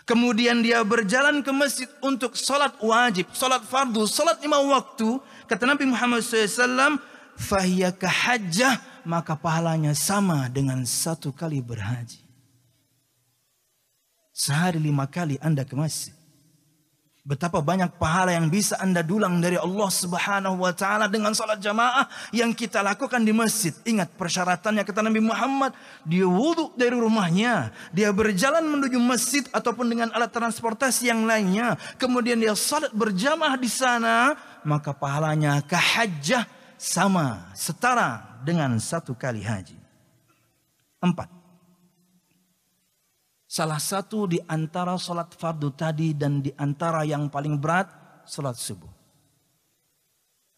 Kemudian 0.09 0.65
dia 0.65 0.81
berjalan 0.81 1.45
ke 1.45 1.53
masjid 1.53 1.85
untuk 2.01 2.33
sholat 2.33 2.73
wajib, 2.81 3.29
sholat 3.29 3.61
fardu, 3.61 4.09
sholat 4.09 4.41
lima 4.41 4.57
waktu. 4.57 5.21
Kata 5.45 5.69
Nabi 5.69 5.85
Muhammad 5.85 6.25
SAW, 6.25 6.97
Fahiyya 7.37 7.93
kahajjah, 7.93 9.05
maka 9.05 9.37
pahalanya 9.37 9.93
sama 9.93 10.49
dengan 10.49 10.81
satu 10.81 11.29
kali 11.29 11.61
berhaji. 11.61 12.25
Sehari 14.33 14.81
lima 14.81 15.05
kali 15.05 15.37
anda 15.45 15.61
ke 15.61 15.77
masjid. 15.77 16.18
Betapa 17.29 17.61
banyak 17.61 17.93
pahala 18.01 18.33
yang 18.33 18.49
bisa 18.49 18.73
Anda 18.81 19.05
dulang 19.05 19.37
dari 19.37 19.53
Allah 19.53 19.85
Subhanahu 19.85 20.65
wa 20.65 20.73
taala 20.73 21.05
dengan 21.05 21.29
salat 21.37 21.61
jamaah 21.61 22.09
yang 22.33 22.49
kita 22.57 22.81
lakukan 22.81 23.21
di 23.21 23.29
masjid. 23.29 23.69
Ingat 23.85 24.17
persyaratannya 24.17 24.81
kata 24.81 25.05
Nabi 25.05 25.21
Muhammad, 25.21 25.77
dia 26.09 26.25
wudhu 26.25 26.73
dari 26.73 26.97
rumahnya, 26.97 27.69
dia 27.93 28.09
berjalan 28.09 28.65
menuju 28.65 28.97
masjid 28.97 29.45
ataupun 29.53 29.93
dengan 29.93 30.09
alat 30.09 30.33
transportasi 30.33 31.13
yang 31.13 31.29
lainnya, 31.29 31.77
kemudian 32.01 32.41
dia 32.41 32.57
salat 32.57 32.89
berjamaah 32.97 33.61
di 33.61 33.69
sana, 33.69 34.33
maka 34.65 34.89
pahalanya 34.89 35.61
kahajjah 35.61 36.49
sama 36.81 37.53
setara 37.53 38.41
dengan 38.41 38.73
satu 38.81 39.13
kali 39.13 39.45
haji. 39.45 39.77
Empat. 40.97 41.38
Salah 43.49 43.81
satu 43.81 44.29
di 44.29 44.37
antara 44.45 44.93
sholat 44.93 45.33
fardu 45.33 45.73
tadi 45.73 46.13
dan 46.13 46.37
di 46.37 46.53
antara 46.53 47.01
yang 47.01 47.33
paling 47.33 47.57
berat, 47.57 47.89
sholat 48.29 48.53
subuh. 48.53 48.85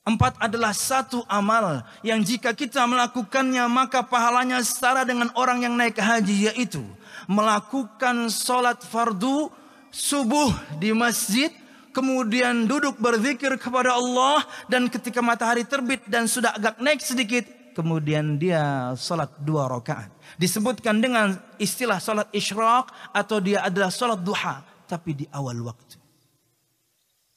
Empat 0.04 0.36
adalah 0.44 0.76
satu 0.76 1.24
amal 1.32 1.88
yang 2.04 2.20
jika 2.20 2.52
kita 2.52 2.84
melakukannya 2.84 3.64
maka 3.72 4.04
pahalanya 4.04 4.60
setara 4.60 5.08
dengan 5.08 5.32
orang 5.40 5.64
yang 5.64 5.80
naik 5.80 6.04
haji 6.04 6.52
yaitu 6.52 6.84
melakukan 7.32 8.28
sholat 8.28 8.84
fardu 8.84 9.48
subuh 9.88 10.52
di 10.76 10.92
masjid 10.92 11.48
kemudian 11.96 12.68
duduk 12.68 13.00
berzikir 13.00 13.56
kepada 13.56 13.96
Allah 13.96 14.44
dan 14.68 14.92
ketika 14.92 15.24
matahari 15.24 15.64
terbit 15.64 16.04
dan 16.12 16.28
sudah 16.28 16.60
agak 16.60 16.76
naik 16.84 17.00
sedikit 17.00 17.61
kemudian 17.74 18.40
dia 18.40 18.92
sholat 18.96 19.32
dua 19.44 19.68
rakaat. 19.68 20.12
Disebutkan 20.40 21.00
dengan 21.00 21.36
istilah 21.60 22.00
sholat 22.00 22.28
isyraq 22.32 22.88
atau 23.12 23.38
dia 23.40 23.64
adalah 23.64 23.92
sholat 23.92 24.20
duha 24.20 24.64
tapi 24.88 25.24
di 25.24 25.26
awal 25.32 25.60
waktu. 25.64 26.00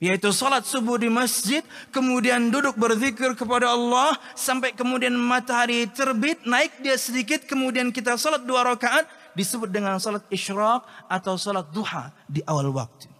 Yaitu 0.02 0.34
sholat 0.34 0.66
subuh 0.66 0.98
di 0.98 1.06
masjid 1.06 1.62
kemudian 1.94 2.50
duduk 2.50 2.74
berzikir 2.74 3.32
kepada 3.38 3.72
Allah 3.72 4.18
sampai 4.34 4.74
kemudian 4.74 5.14
matahari 5.14 5.86
terbit 5.88 6.42
naik 6.44 6.82
dia 6.82 6.98
sedikit 6.98 7.46
kemudian 7.46 7.94
kita 7.94 8.18
sholat 8.18 8.42
dua 8.42 8.66
rakaat 8.74 9.06
disebut 9.38 9.70
dengan 9.70 9.96
sholat 10.02 10.26
isyraq 10.28 10.82
atau 11.06 11.38
sholat 11.38 11.70
duha 11.70 12.10
di 12.26 12.42
awal 12.44 12.74
waktu. 12.74 13.10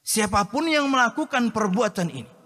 Siapa 0.00 0.48
pun 0.48 0.64
yang 0.64 0.88
melakukan 0.88 1.52
perbuatan 1.52 2.08
ini 2.08 2.37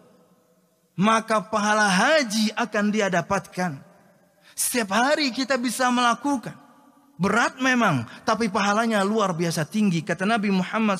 maka 1.02 1.42
pahala 1.42 1.90
haji 1.90 2.54
akan 2.54 2.84
dia 2.94 3.10
dapatkan. 3.10 3.82
Setiap 4.54 4.94
hari 4.94 5.34
kita 5.34 5.58
bisa 5.58 5.90
melakukan. 5.90 6.54
Berat 7.18 7.58
memang, 7.58 8.06
tapi 8.26 8.50
pahalanya 8.50 9.02
luar 9.06 9.34
biasa 9.34 9.66
tinggi. 9.66 10.02
Kata 10.02 10.26
Nabi 10.26 10.50
Muhammad 10.50 10.98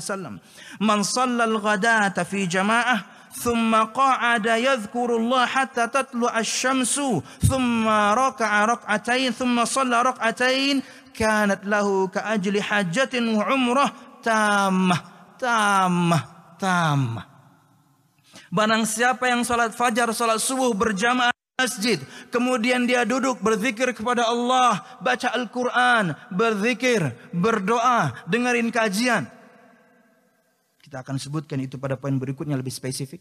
wasallam, 0.00 0.40
"Man 0.80 1.04
shallal 1.04 1.60
ghadata 1.60 2.24
fi 2.24 2.48
jama'ah, 2.48 3.32
thumma 3.36 3.92
qa'ada 3.92 4.56
yadhkuru 4.56 5.20
Allah 5.20 5.44
hatta 5.44 5.92
tatlu 5.92 6.24
asy-syamsu, 6.24 7.20
thumma 7.44 8.16
raka'a 8.16 8.64
rak'atain, 8.64 9.34
thumma 9.36 9.68
shalla 9.68 10.08
rak'atain, 10.08 10.80
kanat 11.12 11.68
lahu 11.68 12.08
ka 12.08 12.32
ajli 12.32 12.64
hajjatin 12.64 13.28
wa 13.36 13.44
umrah 13.52 13.90
tammah, 14.24 15.00
tammah, 15.36 16.22
tammah." 16.56 17.37
Barang 18.48 18.88
siapa 18.88 19.28
yang 19.28 19.44
salat 19.44 19.76
fajar, 19.76 20.08
salat 20.16 20.40
subuh 20.40 20.72
berjamaah 20.72 21.34
masjid, 21.58 21.98
kemudian 22.30 22.86
dia 22.86 23.02
duduk 23.02 23.42
berzikir 23.42 23.90
kepada 23.90 24.30
Allah, 24.30 24.78
baca 25.02 25.28
Al-Quran, 25.34 26.14
berzikir, 26.30 27.12
berdoa, 27.34 28.14
dengerin 28.30 28.70
kajian. 28.70 29.26
Kita 30.78 31.02
akan 31.04 31.20
sebutkan 31.20 31.60
itu 31.60 31.76
pada 31.76 32.00
poin 32.00 32.14
berikutnya 32.16 32.56
lebih 32.56 32.72
spesifik. 32.72 33.20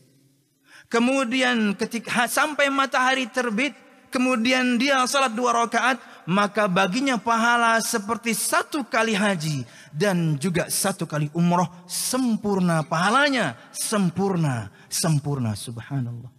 Kemudian 0.88 1.76
ketika 1.76 2.30
sampai 2.30 2.72
matahari 2.72 3.28
terbit, 3.28 3.76
kemudian 4.14 4.80
dia 4.80 5.04
salat 5.10 5.36
dua 5.36 5.66
rakaat, 5.66 6.00
maka 6.28 6.68
baginya 6.68 7.16
pahala 7.16 7.80
seperti 7.80 8.36
satu 8.36 8.84
kali 8.84 9.16
haji 9.16 9.64
dan 9.96 10.36
juga 10.36 10.68
satu 10.68 11.08
kali 11.08 11.32
umroh 11.32 11.88
sempurna 11.88 12.84
pahalanya, 12.84 13.56
sempurna 13.72 14.68
sempurna 14.92 15.56
subhanallah. 15.56 16.32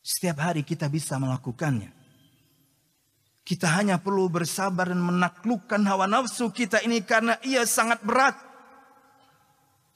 Setiap 0.00 0.38
hari 0.38 0.62
kita 0.62 0.86
bisa 0.86 1.18
melakukannya. 1.18 1.92
Kita 3.46 3.70
hanya 3.78 3.98
perlu 3.98 4.26
bersabar 4.26 4.90
dan 4.90 5.02
menaklukkan 5.02 5.82
hawa 5.86 6.06
nafsu 6.10 6.50
kita 6.50 6.82
ini 6.82 7.02
karena 7.02 7.38
ia 7.46 7.62
sangat 7.62 8.02
berat. 8.02 8.34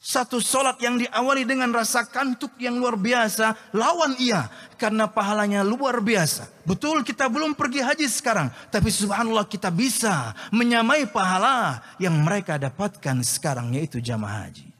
Satu 0.01 0.41
solat 0.41 0.81
yang 0.81 0.97
diawali 0.97 1.45
dengan 1.45 1.77
rasa 1.77 2.09
kantuk 2.09 2.57
yang 2.57 2.81
luar 2.81 2.97
biasa, 2.97 3.53
lawan 3.77 4.17
ia 4.17 4.49
karena 4.81 5.05
pahalanya 5.05 5.61
luar 5.61 6.01
biasa. 6.01 6.49
Betul 6.65 7.05
kita 7.05 7.29
belum 7.29 7.53
pergi 7.53 7.85
haji 7.85 8.09
sekarang, 8.09 8.49
tapi 8.73 8.89
subhanallah 8.89 9.45
kita 9.45 9.69
bisa 9.69 10.33
menyamai 10.57 11.05
pahala 11.05 11.85
yang 12.01 12.17
mereka 12.17 12.57
dapatkan 12.57 13.21
sekarang 13.21 13.77
yaitu 13.77 14.01
jamaah 14.01 14.49
haji. 14.49 14.73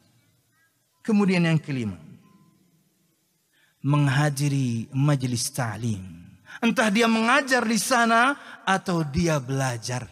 Kemudian 1.05 1.45
yang 1.45 1.61
kelima, 1.61 2.01
menghadiri 3.85 4.89
majelis 4.89 5.53
ta'lim. 5.53 6.01
Entah 6.65 6.89
dia 6.89 7.05
mengajar 7.05 7.61
di 7.69 7.77
sana 7.77 8.41
atau 8.65 9.05
dia 9.05 9.37
belajar. 9.37 10.09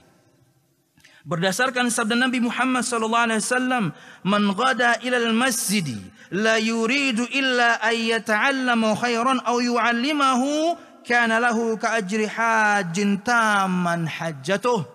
Berdasarkan 1.29 1.93
sabda 1.93 2.17
Nabi 2.17 2.41
Muhammad 2.41 2.89
sallallahu 2.89 3.27
alaihi 3.29 3.45
wasallam, 3.45 3.85
"Man 4.25 4.49
ghada 4.57 4.97
ila 5.05 5.21
al-masjid 5.21 5.85
la 6.33 6.57
yuridu 6.57 7.29
illa 7.29 7.77
an 7.85 7.93
yata'allama 7.93 8.97
khairan 8.97 9.37
aw 9.45 9.61
yu'allimahu 9.61 10.73
kana 11.05 11.37
lahu 11.37 11.77
ka 11.77 12.01
ajri 12.01 12.25
hajjin 12.25 13.21
tamman 13.21 14.09
hajjatuh." 14.09 14.89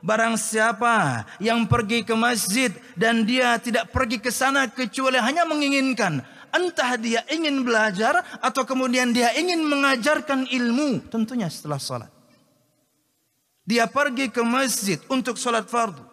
Barang 0.00 0.40
siapa 0.40 1.28
yang 1.36 1.68
pergi 1.68 2.00
ke 2.00 2.16
masjid 2.16 2.72
dan 2.96 3.28
dia 3.28 3.60
tidak 3.60 3.92
pergi 3.92 4.24
ke 4.24 4.32
sana 4.32 4.72
kecuali 4.72 5.20
hanya 5.20 5.44
menginginkan 5.44 6.24
entah 6.48 6.96
dia 6.96 7.20
ingin 7.28 7.60
belajar 7.60 8.24
atau 8.40 8.64
kemudian 8.64 9.12
dia 9.12 9.36
ingin 9.36 9.60
mengajarkan 9.68 10.48
ilmu 10.48 11.12
tentunya 11.12 11.50
setelah 11.52 11.76
salat 11.76 12.17
dia 13.68 13.84
pergi 13.84 14.32
ke 14.32 14.40
masjid 14.40 14.96
untuk 15.12 15.36
sholat 15.36 15.68
fardu. 15.68 16.08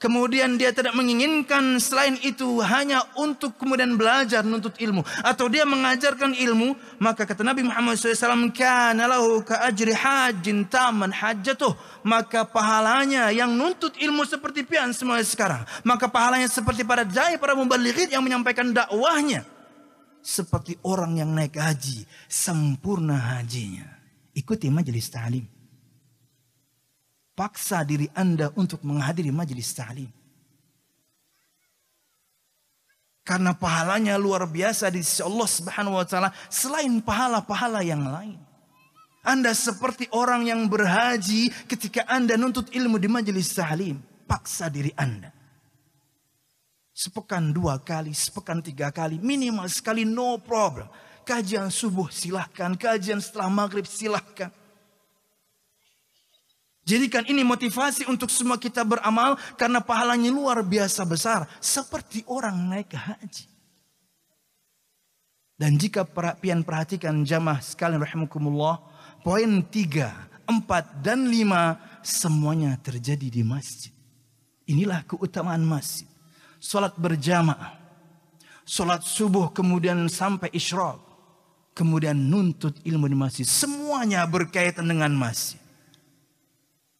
Kemudian 0.00 0.56
dia 0.56 0.72
tidak 0.72 0.96
menginginkan 0.96 1.76
selain 1.76 2.16
itu 2.24 2.56
hanya 2.64 3.04
untuk 3.20 3.60
kemudian 3.60 4.00
belajar 4.00 4.40
nuntut 4.40 4.72
ilmu. 4.80 5.04
Atau 5.20 5.52
dia 5.52 5.68
mengajarkan 5.68 6.32
ilmu. 6.32 6.72
Maka 6.96 7.28
kata 7.28 7.44
Nabi 7.44 7.68
Muhammad 7.68 8.00
SAW. 8.00 8.48
Kana 8.48 9.04
lahu 9.04 9.44
ka 9.44 9.60
ajri 9.60 9.92
hajin 9.92 10.64
taman 10.64 11.12
hajatuh. 11.12 11.76
Maka 12.00 12.48
pahalanya 12.48 13.28
yang 13.28 13.52
nuntut 13.52 13.92
ilmu 14.00 14.24
seperti 14.24 14.64
pian 14.64 14.88
semua 14.96 15.20
sekarang. 15.20 15.68
Maka 15.84 16.08
pahalanya 16.08 16.48
seperti 16.48 16.80
para 16.80 17.04
jaya, 17.04 17.36
para 17.36 17.52
mubalighid 17.52 18.08
yang 18.08 18.24
menyampaikan 18.24 18.72
dakwahnya. 18.72 19.44
Seperti 20.24 20.80
orang 20.80 21.20
yang 21.20 21.28
naik 21.36 21.60
haji. 21.60 22.08
Sempurna 22.24 23.36
hajinya. 23.36 23.84
Ikuti 24.32 24.72
majelis 24.72 25.12
ta'lim 25.12 25.59
paksa 27.40 27.80
diri 27.88 28.04
Anda 28.12 28.52
untuk 28.52 28.84
menghadiri 28.84 29.32
majelis 29.32 29.72
ta'lim. 29.72 30.12
Karena 33.24 33.56
pahalanya 33.56 34.20
luar 34.20 34.44
biasa 34.44 34.92
di 34.92 35.00
sisi 35.00 35.24
Allah 35.24 35.48
Subhanahu 35.48 35.96
wa 35.96 36.04
taala 36.04 36.36
selain 36.52 37.00
pahala-pahala 37.00 37.80
yang 37.80 38.04
lain. 38.04 38.36
Anda 39.24 39.56
seperti 39.56 40.12
orang 40.12 40.52
yang 40.52 40.68
berhaji 40.68 41.48
ketika 41.64 42.04
Anda 42.04 42.36
nuntut 42.36 42.68
ilmu 42.76 43.00
di 43.00 43.08
majelis 43.08 43.56
ta'lim. 43.56 43.96
Paksa 44.28 44.68
diri 44.68 44.92
Anda. 44.92 45.32
Sepekan 46.92 47.56
dua 47.56 47.80
kali, 47.80 48.12
sepekan 48.12 48.60
tiga 48.60 48.92
kali, 48.92 49.16
minimal 49.16 49.64
sekali 49.72 50.04
no 50.04 50.36
problem. 50.36 50.92
Kajian 51.24 51.72
subuh 51.72 52.12
silahkan, 52.12 52.76
kajian 52.76 53.24
setelah 53.24 53.48
maghrib 53.48 53.88
silahkan. 53.88 54.52
Jadikan 56.90 57.22
ini 57.30 57.46
motivasi 57.46 58.10
untuk 58.10 58.26
semua 58.34 58.58
kita 58.58 58.82
beramal 58.82 59.38
karena 59.54 59.78
pahalanya 59.78 60.26
luar 60.26 60.58
biasa 60.66 61.06
besar. 61.06 61.46
Seperti 61.62 62.26
orang 62.26 62.66
naik 62.66 62.90
haji. 62.98 63.46
Dan 65.54 65.78
jika 65.78 66.02
pian 66.42 66.66
perhatikan 66.66 67.22
jamaah 67.22 67.62
sekalian 67.62 68.02
rahimakumullah. 68.02 68.82
Poin 69.22 69.62
3, 69.62 69.70
4 70.50 71.04
dan 71.04 71.30
5 71.30 71.78
semuanya 72.02 72.74
terjadi 72.80 73.28
di 73.28 73.46
masjid. 73.46 73.94
Inilah 74.66 75.06
keutamaan 75.06 75.62
masjid. 75.62 76.10
Salat 76.58 76.98
berjamaah. 76.98 77.78
Salat 78.66 79.06
subuh 79.06 79.54
kemudian 79.54 80.10
sampai 80.10 80.50
isyraq. 80.50 80.98
Kemudian 81.70 82.18
nuntut 82.18 82.82
ilmu 82.82 83.06
di 83.06 83.14
masjid. 83.14 83.46
Semuanya 83.46 84.26
berkaitan 84.26 84.90
dengan 84.90 85.14
masjid. 85.14 85.69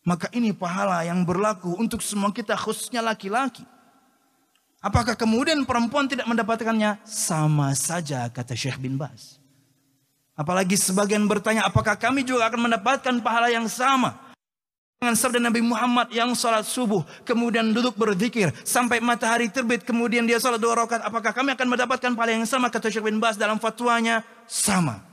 Maka 0.01 0.33
ini 0.33 0.57
pahala 0.57 1.05
yang 1.05 1.21
berlaku 1.29 1.77
untuk 1.77 2.01
semua 2.01 2.33
kita 2.33 2.57
khususnya 2.57 3.05
laki-laki. 3.05 3.65
Apakah 4.81 5.13
kemudian 5.13 5.61
perempuan 5.69 6.09
tidak 6.09 6.25
mendapatkannya? 6.25 7.05
Sama 7.05 7.77
saja 7.77 8.25
kata 8.33 8.57
Syekh 8.57 8.81
bin 8.81 8.97
Bas. 8.97 9.37
Apalagi 10.33 10.73
sebagian 10.73 11.29
bertanya 11.29 11.69
apakah 11.69 12.01
kami 12.01 12.25
juga 12.25 12.49
akan 12.49 12.65
mendapatkan 12.65 13.15
pahala 13.21 13.53
yang 13.53 13.69
sama? 13.69 14.17
Dengan 14.97 15.17
sabda 15.17 15.37
Nabi 15.37 15.61
Muhammad 15.61 16.09
yang 16.13 16.33
salat 16.33 16.65
subuh. 16.65 17.05
Kemudian 17.29 17.77
duduk 17.77 17.93
berzikir. 17.97 18.53
Sampai 18.65 19.05
matahari 19.05 19.53
terbit. 19.53 19.85
Kemudian 19.85 20.25
dia 20.25 20.41
salat 20.41 20.61
dua 20.61 20.77
rakaat. 20.77 21.05
Apakah 21.05 21.33
kami 21.33 21.53
akan 21.57 21.69
mendapatkan 21.77 22.13
pahala 22.17 22.37
yang 22.37 22.49
sama? 22.49 22.73
Kata 22.73 22.89
Syekh 22.89 23.09
bin 23.09 23.21
Bas 23.21 23.37
dalam 23.37 23.57
fatwanya. 23.57 24.25
Sama. 24.49 25.10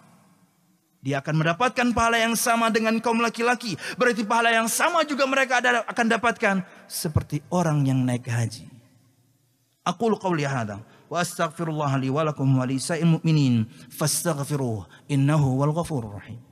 Dia 1.08 1.24
akan 1.24 1.39
mendapatkan 1.39 1.88
pahala 1.96 2.20
yang 2.20 2.36
sama 2.36 2.67
dengan 2.67 3.00
kaum 3.00 3.24
laki-laki. 3.24 3.80
Berarti 3.96 4.28
pahala 4.28 4.52
yang 4.52 4.67
sama 4.67 5.08
juga 5.08 5.24
mereka 5.24 5.63
akan 5.63 6.06
dapatkan. 6.12 6.56
Seperti 6.84 7.39
orang 7.48 7.88
yang 7.88 8.04
naik 8.04 8.28
haji. 8.28 8.67
Aku 9.88 10.12
qawli 10.20 10.43
hadha. 10.43 10.84
Wa 11.08 11.24
astaghfirullah 11.24 11.96
li 11.96 12.12
walakum 12.12 12.60
wa 12.60 12.67
li 12.67 12.76
sa'il 12.76 13.08
mu'minin. 13.08 13.63
Fastaghfiruh. 13.88 15.08
Innahu 15.08 15.63
wal 15.63 15.72
ghafurur 15.72 16.20
rahim. 16.20 16.43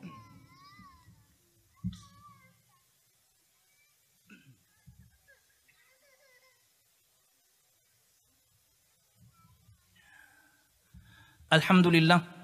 Alhamdulillah. 11.52 12.35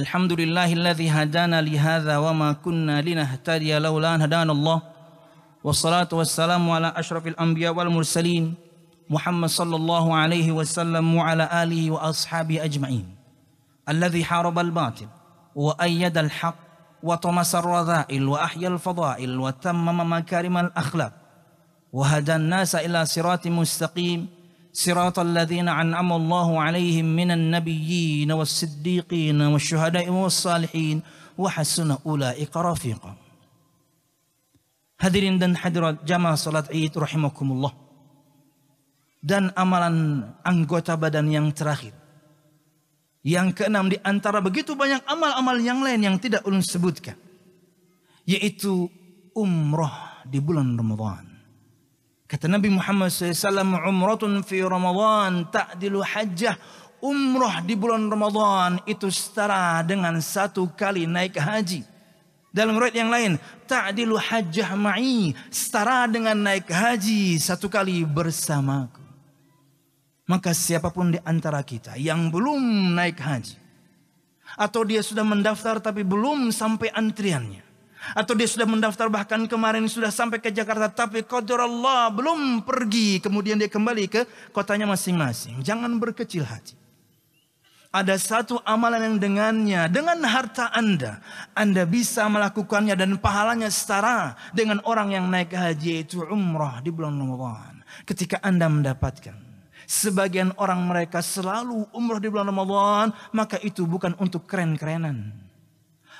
الحمد 0.00 0.32
لله 0.32 0.72
الذي 0.72 1.10
هدانا 1.10 1.62
لهذا 1.62 2.16
وما 2.16 2.52
كنا 2.52 3.02
لنهتدي 3.02 3.78
لولا 3.78 4.14
أن 4.14 4.22
هدانا 4.22 4.52
الله 4.52 4.82
والصلاة 5.64 6.08
والسلام 6.12 6.70
على 6.70 6.92
أشرف 6.96 7.26
الأنبياء 7.26 7.74
والمرسلين 7.74 8.54
محمد 9.10 9.48
صلى 9.48 9.76
الله 9.76 10.16
عليه 10.16 10.52
وسلم 10.52 11.14
وعلى 11.16 11.44
آله 11.62 11.90
وأصحابه 11.90 12.64
أجمعين 12.64 13.06
الذي 13.88 14.24
حارب 14.24 14.58
الباطل 14.58 15.08
وأيد 15.54 16.18
الحق 16.18 16.56
وطمس 17.02 17.54
الرذائل 17.54 18.28
وأحيا 18.28 18.68
الفضائل 18.68 19.30
وتمم 19.40 20.12
مكارم 20.12 20.56
الأخلاق 20.58 21.12
وهدى 21.92 22.34
الناس 22.36 22.74
إلى 22.74 23.06
صراط 23.06 23.46
مستقيم 23.46 24.39
صراط 24.75 25.19
الذين 25.19 25.71
أنعم 25.71 26.09
الله 26.13 26.47
عليهم 26.61 27.07
من 27.15 27.31
النبيين 27.31 28.31
والصديقين 28.31 29.41
والشهداء 29.41 30.09
والصالحين 30.09 30.97
وحسن 31.37 31.89
أولئك 32.05 32.57
رفيقا 32.57 33.13
Hadirin 34.95 35.35
dan 35.35 35.59
hadirat 35.59 36.07
jamaah 36.07 36.39
salat 36.39 36.71
Id 36.71 36.95
rahimakumullah. 36.95 37.75
Dan 39.19 39.51
amalan 39.51 40.23
anggota 40.39 40.95
badan 40.95 41.27
yang 41.27 41.51
terakhir. 41.51 41.91
Yang 43.19 43.59
keenam 43.59 43.91
di 43.91 43.99
antara 44.07 44.39
begitu 44.39 44.71
banyak 44.71 45.03
amal-amal 45.03 45.59
yang 45.59 45.83
lain 45.83 45.99
yang 45.99 46.15
tidak 46.15 46.47
ulun 46.47 46.63
sebutkan. 46.63 47.19
Yaitu 48.23 48.87
umroh 49.35 50.23
di 50.23 50.39
bulan 50.39 50.79
Ramadan. 50.79 51.28
Kata 52.30 52.46
Nabi 52.46 52.70
Muhammad 52.70 53.10
SAW, 53.10 53.90
umratun 53.90 54.46
fi 54.46 54.62
Ramadan 54.62 55.50
ta'dilu 55.50 55.98
hajjah. 55.98 56.54
Umrah 57.02 57.58
di 57.66 57.74
bulan 57.74 58.06
Ramadan 58.06 58.78
itu 58.86 59.10
setara 59.10 59.82
dengan 59.82 60.14
satu 60.22 60.70
kali 60.70 61.10
naik 61.10 61.34
haji. 61.42 61.82
Dalam 62.54 62.78
riwayat 62.78 62.94
yang 62.94 63.10
lain, 63.10 63.34
ta'dilu 63.66 64.14
hajjah 64.14 64.78
ma'i. 64.78 65.34
Setara 65.50 66.06
dengan 66.06 66.38
naik 66.38 66.70
haji 66.70 67.34
satu 67.34 67.66
kali 67.66 68.06
bersamaku. 68.06 69.02
Maka 70.30 70.54
siapa 70.54 70.94
pun 70.94 71.10
di 71.10 71.18
antara 71.26 71.58
kita 71.66 71.98
yang 71.98 72.30
belum 72.30 72.94
naik 72.94 73.18
haji. 73.18 73.58
Atau 74.54 74.86
dia 74.86 75.02
sudah 75.02 75.26
mendaftar 75.26 75.82
tapi 75.82 76.06
belum 76.06 76.54
sampai 76.54 76.94
antriannya 76.94 77.69
atau 78.16 78.32
dia 78.32 78.48
sudah 78.48 78.66
mendaftar 78.66 79.06
bahkan 79.12 79.44
kemarin 79.44 79.86
sudah 79.86 80.08
sampai 80.12 80.40
ke 80.40 80.48
Jakarta 80.48 80.88
tapi 80.88 81.22
qadar 81.24 81.64
Allah 81.64 82.08
belum 82.10 82.64
pergi 82.64 83.20
kemudian 83.20 83.60
dia 83.60 83.68
kembali 83.68 84.04
ke 84.08 84.24
kotanya 84.50 84.88
masing-masing. 84.88 85.60
Jangan 85.60 85.90
berkecil 86.00 86.44
hati. 86.44 86.78
Ada 87.90 88.22
satu 88.22 88.62
amalan 88.62 89.02
yang 89.02 89.16
dengannya, 89.18 89.90
dengan 89.90 90.22
harta 90.22 90.70
Anda, 90.70 91.18
Anda 91.58 91.82
bisa 91.90 92.22
melakukannya 92.30 92.94
dan 92.94 93.18
pahalanya 93.18 93.66
setara 93.66 94.38
dengan 94.54 94.78
orang 94.86 95.10
yang 95.10 95.26
naik 95.26 95.50
haji 95.50 96.06
itu 96.06 96.22
umrah 96.30 96.78
di 96.78 96.94
bulan 96.94 97.18
Ramadan. 97.18 97.82
Ketika 98.06 98.38
Anda 98.46 98.70
mendapatkan 98.70 99.50
Sebagian 99.90 100.54
orang 100.54 100.86
mereka 100.86 101.18
selalu 101.18 101.82
umroh 101.90 102.22
di 102.22 102.30
bulan 102.30 102.46
Ramadan, 102.46 103.10
maka 103.34 103.58
itu 103.58 103.82
bukan 103.90 104.14
untuk 104.22 104.46
keren-kerenan. 104.46 105.34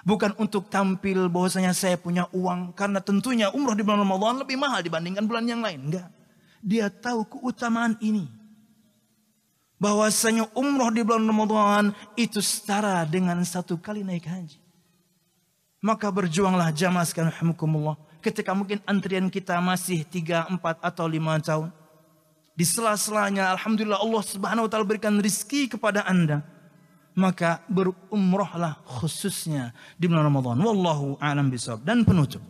Bukan 0.01 0.33
untuk 0.41 0.73
tampil 0.73 1.29
bahwasanya 1.29 1.77
saya 1.77 2.01
punya 2.01 2.25
uang. 2.33 2.73
Karena 2.73 3.05
tentunya 3.05 3.53
umroh 3.53 3.77
di 3.77 3.85
bulan 3.85 4.01
Ramadan 4.05 4.41
lebih 4.41 4.57
mahal 4.57 4.81
dibandingkan 4.81 5.29
bulan 5.29 5.45
yang 5.45 5.61
lain. 5.61 5.93
Enggak. 5.93 6.09
Dia 6.65 6.89
tahu 6.89 7.25
keutamaan 7.29 7.97
ini. 8.01 8.29
Bahwasanya 9.81 10.49
umroh 10.57 10.93
di 10.93 11.01
bulan 11.05 11.25
Ramadan 11.25 11.85
itu 12.17 12.41
setara 12.41 13.05
dengan 13.09 13.41
satu 13.45 13.81
kali 13.81 14.05
naik 14.05 14.29
haji. 14.29 14.61
Maka 15.81 16.13
berjuanglah 16.13 16.69
jamaah 16.77 17.09
sekalian 17.09 17.33
Ketika 18.21 18.53
mungkin 18.53 18.85
antrian 18.85 19.33
kita 19.33 19.57
masih 19.65 20.05
3, 20.05 20.53
4 20.53 20.61
atau 20.61 21.09
5 21.09 21.41
tahun. 21.41 21.69
Di 22.53 22.69
sela-selanya 22.69 23.57
Alhamdulillah 23.57 23.97
Allah 23.97 24.21
subhanahu 24.21 24.69
wa 24.69 24.71
ta'ala 24.71 24.85
berikan 24.85 25.17
rizki 25.17 25.65
kepada 25.65 26.05
anda. 26.05 26.45
Maka 27.21 27.61
berumrohlah 27.69 28.81
khususnya 28.89 29.77
di 30.01 30.09
bulan 30.09 30.25
Ramadan. 30.25 30.57
Wallahu 30.57 31.21
a'lam 31.21 31.53
bisawab. 31.53 31.85
Dan 31.85 32.09
penutup. 32.09 32.41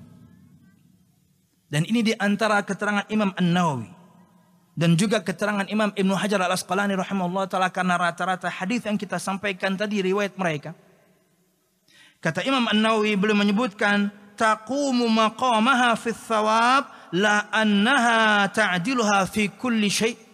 Dan 1.66 1.82
ini 1.90 2.06
di 2.06 2.14
antara 2.14 2.62
keterangan 2.62 3.10
Imam 3.10 3.34
An-Nawawi. 3.34 3.90
Dan 4.78 4.94
juga 4.94 5.18
keterangan 5.18 5.66
Imam 5.66 5.90
Ibn 5.90 6.10
Hajar 6.14 6.46
al-Asqalani 6.46 6.94
rahimahullah 6.94 7.50
ta'ala. 7.50 7.74
Karena 7.74 7.98
rata-rata 7.98 8.46
hadis 8.46 8.86
yang 8.86 8.94
kita 8.94 9.18
sampaikan 9.18 9.74
tadi 9.74 10.06
riwayat 10.06 10.38
mereka. 10.38 10.70
Kata 12.22 12.46
Imam 12.46 12.70
An-Nawawi 12.70 13.18
belum 13.18 13.42
menyebutkan 13.42 14.14
taqumu 14.38 15.10
maqamaha 15.10 15.98
fi 15.98 16.14
thawab 16.14 16.86
la 17.10 17.50
annaha 17.50 18.46
ta'diluha 18.48 19.26
fi 19.26 19.50
kulli 19.50 19.90
syai' 19.90 20.29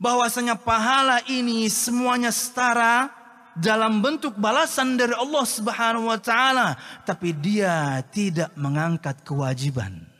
bahwasanya 0.00 0.56
pahala 0.56 1.20
ini 1.28 1.68
semuanya 1.68 2.32
setara 2.32 3.12
dalam 3.52 4.00
bentuk 4.00 4.34
balasan 4.40 4.96
dari 4.96 5.12
Allah 5.12 5.44
Subhanahu 5.44 6.08
wa 6.08 6.16
taala 6.16 6.80
tapi 7.04 7.36
dia 7.36 8.00
tidak 8.08 8.50
mengangkat 8.56 9.20
kewajiban 9.20 10.10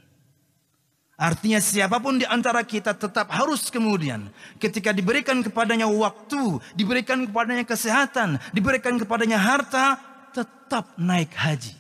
Artinya 1.21 1.61
siapa 1.61 2.01
pun 2.01 2.17
di 2.17 2.25
antara 2.25 2.65
kita 2.65 2.97
tetap 2.97 3.29
harus 3.29 3.69
kemudian 3.69 4.33
ketika 4.57 4.89
diberikan 4.89 5.45
kepadanya 5.45 5.85
waktu, 5.85 6.57
diberikan 6.73 7.29
kepadanya 7.29 7.69
kesehatan, 7.69 8.41
diberikan 8.57 8.97
kepadanya 8.97 9.37
harta, 9.37 10.01
tetap 10.33 10.97
naik 10.97 11.29
haji. 11.37 11.80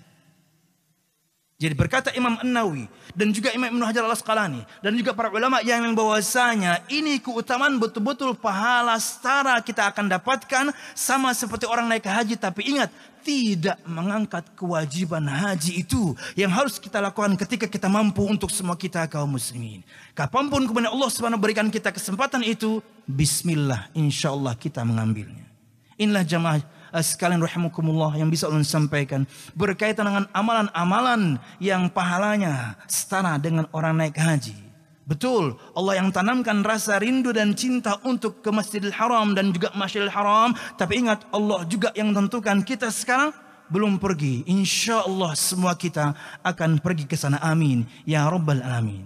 Jadi 1.60 1.76
berkata 1.76 2.08
Imam 2.16 2.40
An-Nawi 2.40 2.88
dan 3.12 3.36
juga 3.36 3.52
Imam 3.52 3.68
Ibn 3.68 3.84
Hajar 3.84 4.08
al-Asqalani 4.08 4.64
dan 4.80 4.96
juga 4.96 5.12
para 5.12 5.28
ulama 5.28 5.60
yang 5.60 5.84
membawasanya 5.84 6.88
ini 6.88 7.20
keutamaan 7.20 7.76
betul-betul 7.76 8.32
pahala 8.32 8.96
setara 8.96 9.60
kita 9.60 9.92
akan 9.92 10.08
dapatkan 10.08 10.72
sama 10.96 11.36
seperti 11.36 11.68
orang 11.68 11.84
naik 11.84 12.08
haji 12.08 12.40
tapi 12.40 12.64
ingat 12.72 12.88
tidak 13.20 13.76
mengangkat 13.84 14.48
kewajiban 14.56 15.20
haji 15.28 15.84
itu 15.84 16.16
yang 16.32 16.48
harus 16.48 16.80
kita 16.80 16.96
lakukan 16.96 17.36
ketika 17.36 17.68
kita 17.68 17.92
mampu 17.92 18.24
untuk 18.24 18.48
semua 18.48 18.72
kita 18.72 19.04
kaum 19.04 19.36
muslimin. 19.36 19.84
Kapan 20.16 20.48
pun 20.48 20.64
kemudian 20.64 20.88
Allah 20.88 21.12
Subhanahu 21.12 21.44
berikan 21.44 21.68
kita 21.68 21.92
kesempatan 21.92 22.40
itu, 22.40 22.80
bismillah 23.04 23.92
insyaallah 23.92 24.56
kita 24.56 24.80
mengambilnya. 24.80 25.44
Inilah 26.00 26.24
jamaah 26.24 26.79
sekalian 26.98 27.38
rahimakumullah 27.38 28.18
yang 28.18 28.26
bisa 28.26 28.50
ulun 28.50 28.66
sampaikan 28.66 29.22
berkaitan 29.54 30.10
dengan 30.10 30.24
amalan-amalan 30.34 31.38
yang 31.62 31.86
pahalanya 31.86 32.74
setara 32.90 33.38
dengan 33.38 33.70
orang 33.70 33.94
naik 33.94 34.18
haji. 34.18 34.58
Betul, 35.06 35.58
Allah 35.74 35.98
yang 35.98 36.14
tanamkan 36.14 36.62
rasa 36.62 37.02
rindu 37.02 37.34
dan 37.34 37.54
cinta 37.58 37.98
untuk 38.06 38.46
ke 38.46 38.50
Masjidil 38.54 38.94
Haram 38.94 39.34
dan 39.34 39.50
juga 39.50 39.74
Masjidil 39.74 40.06
Haram. 40.06 40.54
Tapi 40.78 41.02
ingat 41.02 41.26
Allah 41.34 41.66
juga 41.66 41.90
yang 41.98 42.14
tentukan 42.14 42.62
kita 42.62 42.94
sekarang 42.94 43.34
belum 43.70 43.98
pergi. 43.98 44.46
Insya 44.46 45.02
Allah 45.02 45.34
semua 45.34 45.74
kita 45.74 46.14
akan 46.46 46.78
pergi 46.78 47.10
ke 47.10 47.18
sana. 47.18 47.42
Amin. 47.42 47.86
Ya 48.06 48.22
Rabbal 48.30 48.62
Alamin. 48.62 49.02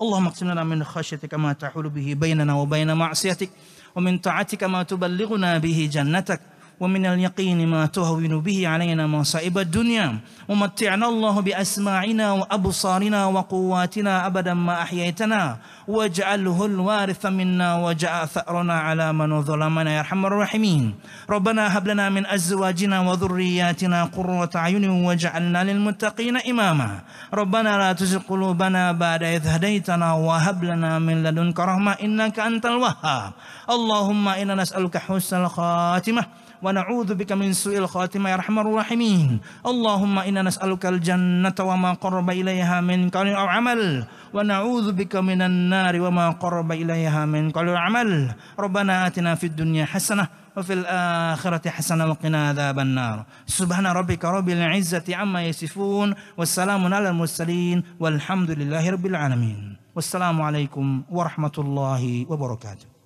Allah 0.00 0.18
maksudna 0.24 0.56
min 0.64 0.80
khasyatika 0.80 1.36
ma 1.36 1.52
tahulu 1.52 1.92
bihi 1.92 2.16
bainana 2.16 2.56
wa 2.56 2.64
ma'siyatik. 2.64 3.52
Wa 3.92 4.00
min 4.00 4.16
ta'atika 4.16 4.64
ma 4.72 4.88
tuballighuna 4.88 5.60
bihi 5.60 5.84
jannatak. 5.92 6.40
ومن 6.80 7.06
اليقين 7.06 7.68
ما 7.68 7.86
تهون 7.86 8.40
به 8.40 8.68
علينا 8.68 9.06
مصائب 9.06 9.58
الدنيا. 9.58 10.18
ومتعنا 10.48 11.08
الله 11.08 11.40
بأسماعنا 11.40 12.32
وأبصارنا 12.32 13.26
وقواتنا 13.26 14.26
أبدا 14.26 14.54
ما 14.54 14.82
أحييتنا. 14.82 15.56
واجعله 15.90 16.58
الوارث 16.66 17.26
منا 17.26 17.74
واجعل 17.74 18.28
ثأرنا 18.28 18.76
على 18.86 19.12
من 19.12 19.42
ظلمنا 19.42 19.90
يا 19.90 20.00
أرحم 20.00 20.26
الراحمين. 20.26 20.94
ربنا 21.30 21.78
هب 21.78 21.88
لنا 21.88 22.08
من 22.08 22.26
أزواجنا 22.26 23.00
وذرياتنا 23.00 24.04
قرة 24.04 24.50
أعين 24.56 24.90
واجعلنا 24.90 25.64
للمتقين 25.64 26.36
إماما. 26.36 26.90
ربنا 27.34 27.78
لا 27.78 27.90
تزغ 27.92 28.22
قلوبنا 28.30 28.92
بعد 28.92 29.22
إذ 29.22 29.46
هديتنا 29.46 30.12
وهب 30.12 30.64
لنا 30.64 30.98
من 30.98 31.22
لدنك 31.22 31.60
رحمة 31.60 31.92
إنك 31.92 32.38
أنت 32.38 32.66
الوهاب. 32.66 33.32
اللهم 33.70 34.28
إنا 34.28 34.54
نسألك 34.54 34.96
حسن 34.96 35.44
الخاتمة 35.44 36.24
ونعوذ 36.62 37.14
بك 37.14 37.32
من 37.32 37.52
سوء 37.52 37.78
الخاتمة 37.78 38.30
يا 38.30 38.34
أرحم 38.34 38.58
الراحمين. 38.58 39.40
اللهم 39.66 40.18
إنا 40.18 40.42
نسألك 40.42 40.86
الجنة 40.86 41.58
وما 41.60 41.92
قرب 41.92 42.30
إليها 42.30 42.80
من 42.80 43.08
قول 43.08 43.28
أو 43.28 43.46
عمل. 43.46 44.04
ونعوذ 44.34 44.92
بك 44.92 45.16
من 45.16 45.42
النار 45.42 46.00
وما 46.00 46.30
قرب 46.30 46.72
إليها 46.72 47.26
من 47.26 47.50
قول 47.50 47.68
أو 47.68 47.76
عمل 47.76 48.34
ربنا 48.58 49.06
آتنا 49.06 49.34
في 49.34 49.46
الدنيا 49.46 49.84
حسنة 49.84 50.28
وفي 50.56 50.72
الآخرة 50.72 51.70
حسنة 51.70 52.06
وقنا 52.06 52.48
عذاب 52.48 52.78
النار 52.78 53.24
سبحان 53.46 53.86
ربك 53.86 54.24
رب 54.24 54.48
العزة 54.48 55.04
عما 55.16 55.44
يصفون 55.44 56.14
والسلام 56.36 56.94
على 56.94 57.08
المرسلين 57.08 57.82
والحمد 58.00 58.50
لله 58.50 58.90
رب 58.90 59.06
العالمين 59.06 59.76
والسلام 59.96 60.42
عليكم 60.42 61.02
ورحمة 61.10 61.56
الله 61.58 62.26
وبركاته 62.28 62.99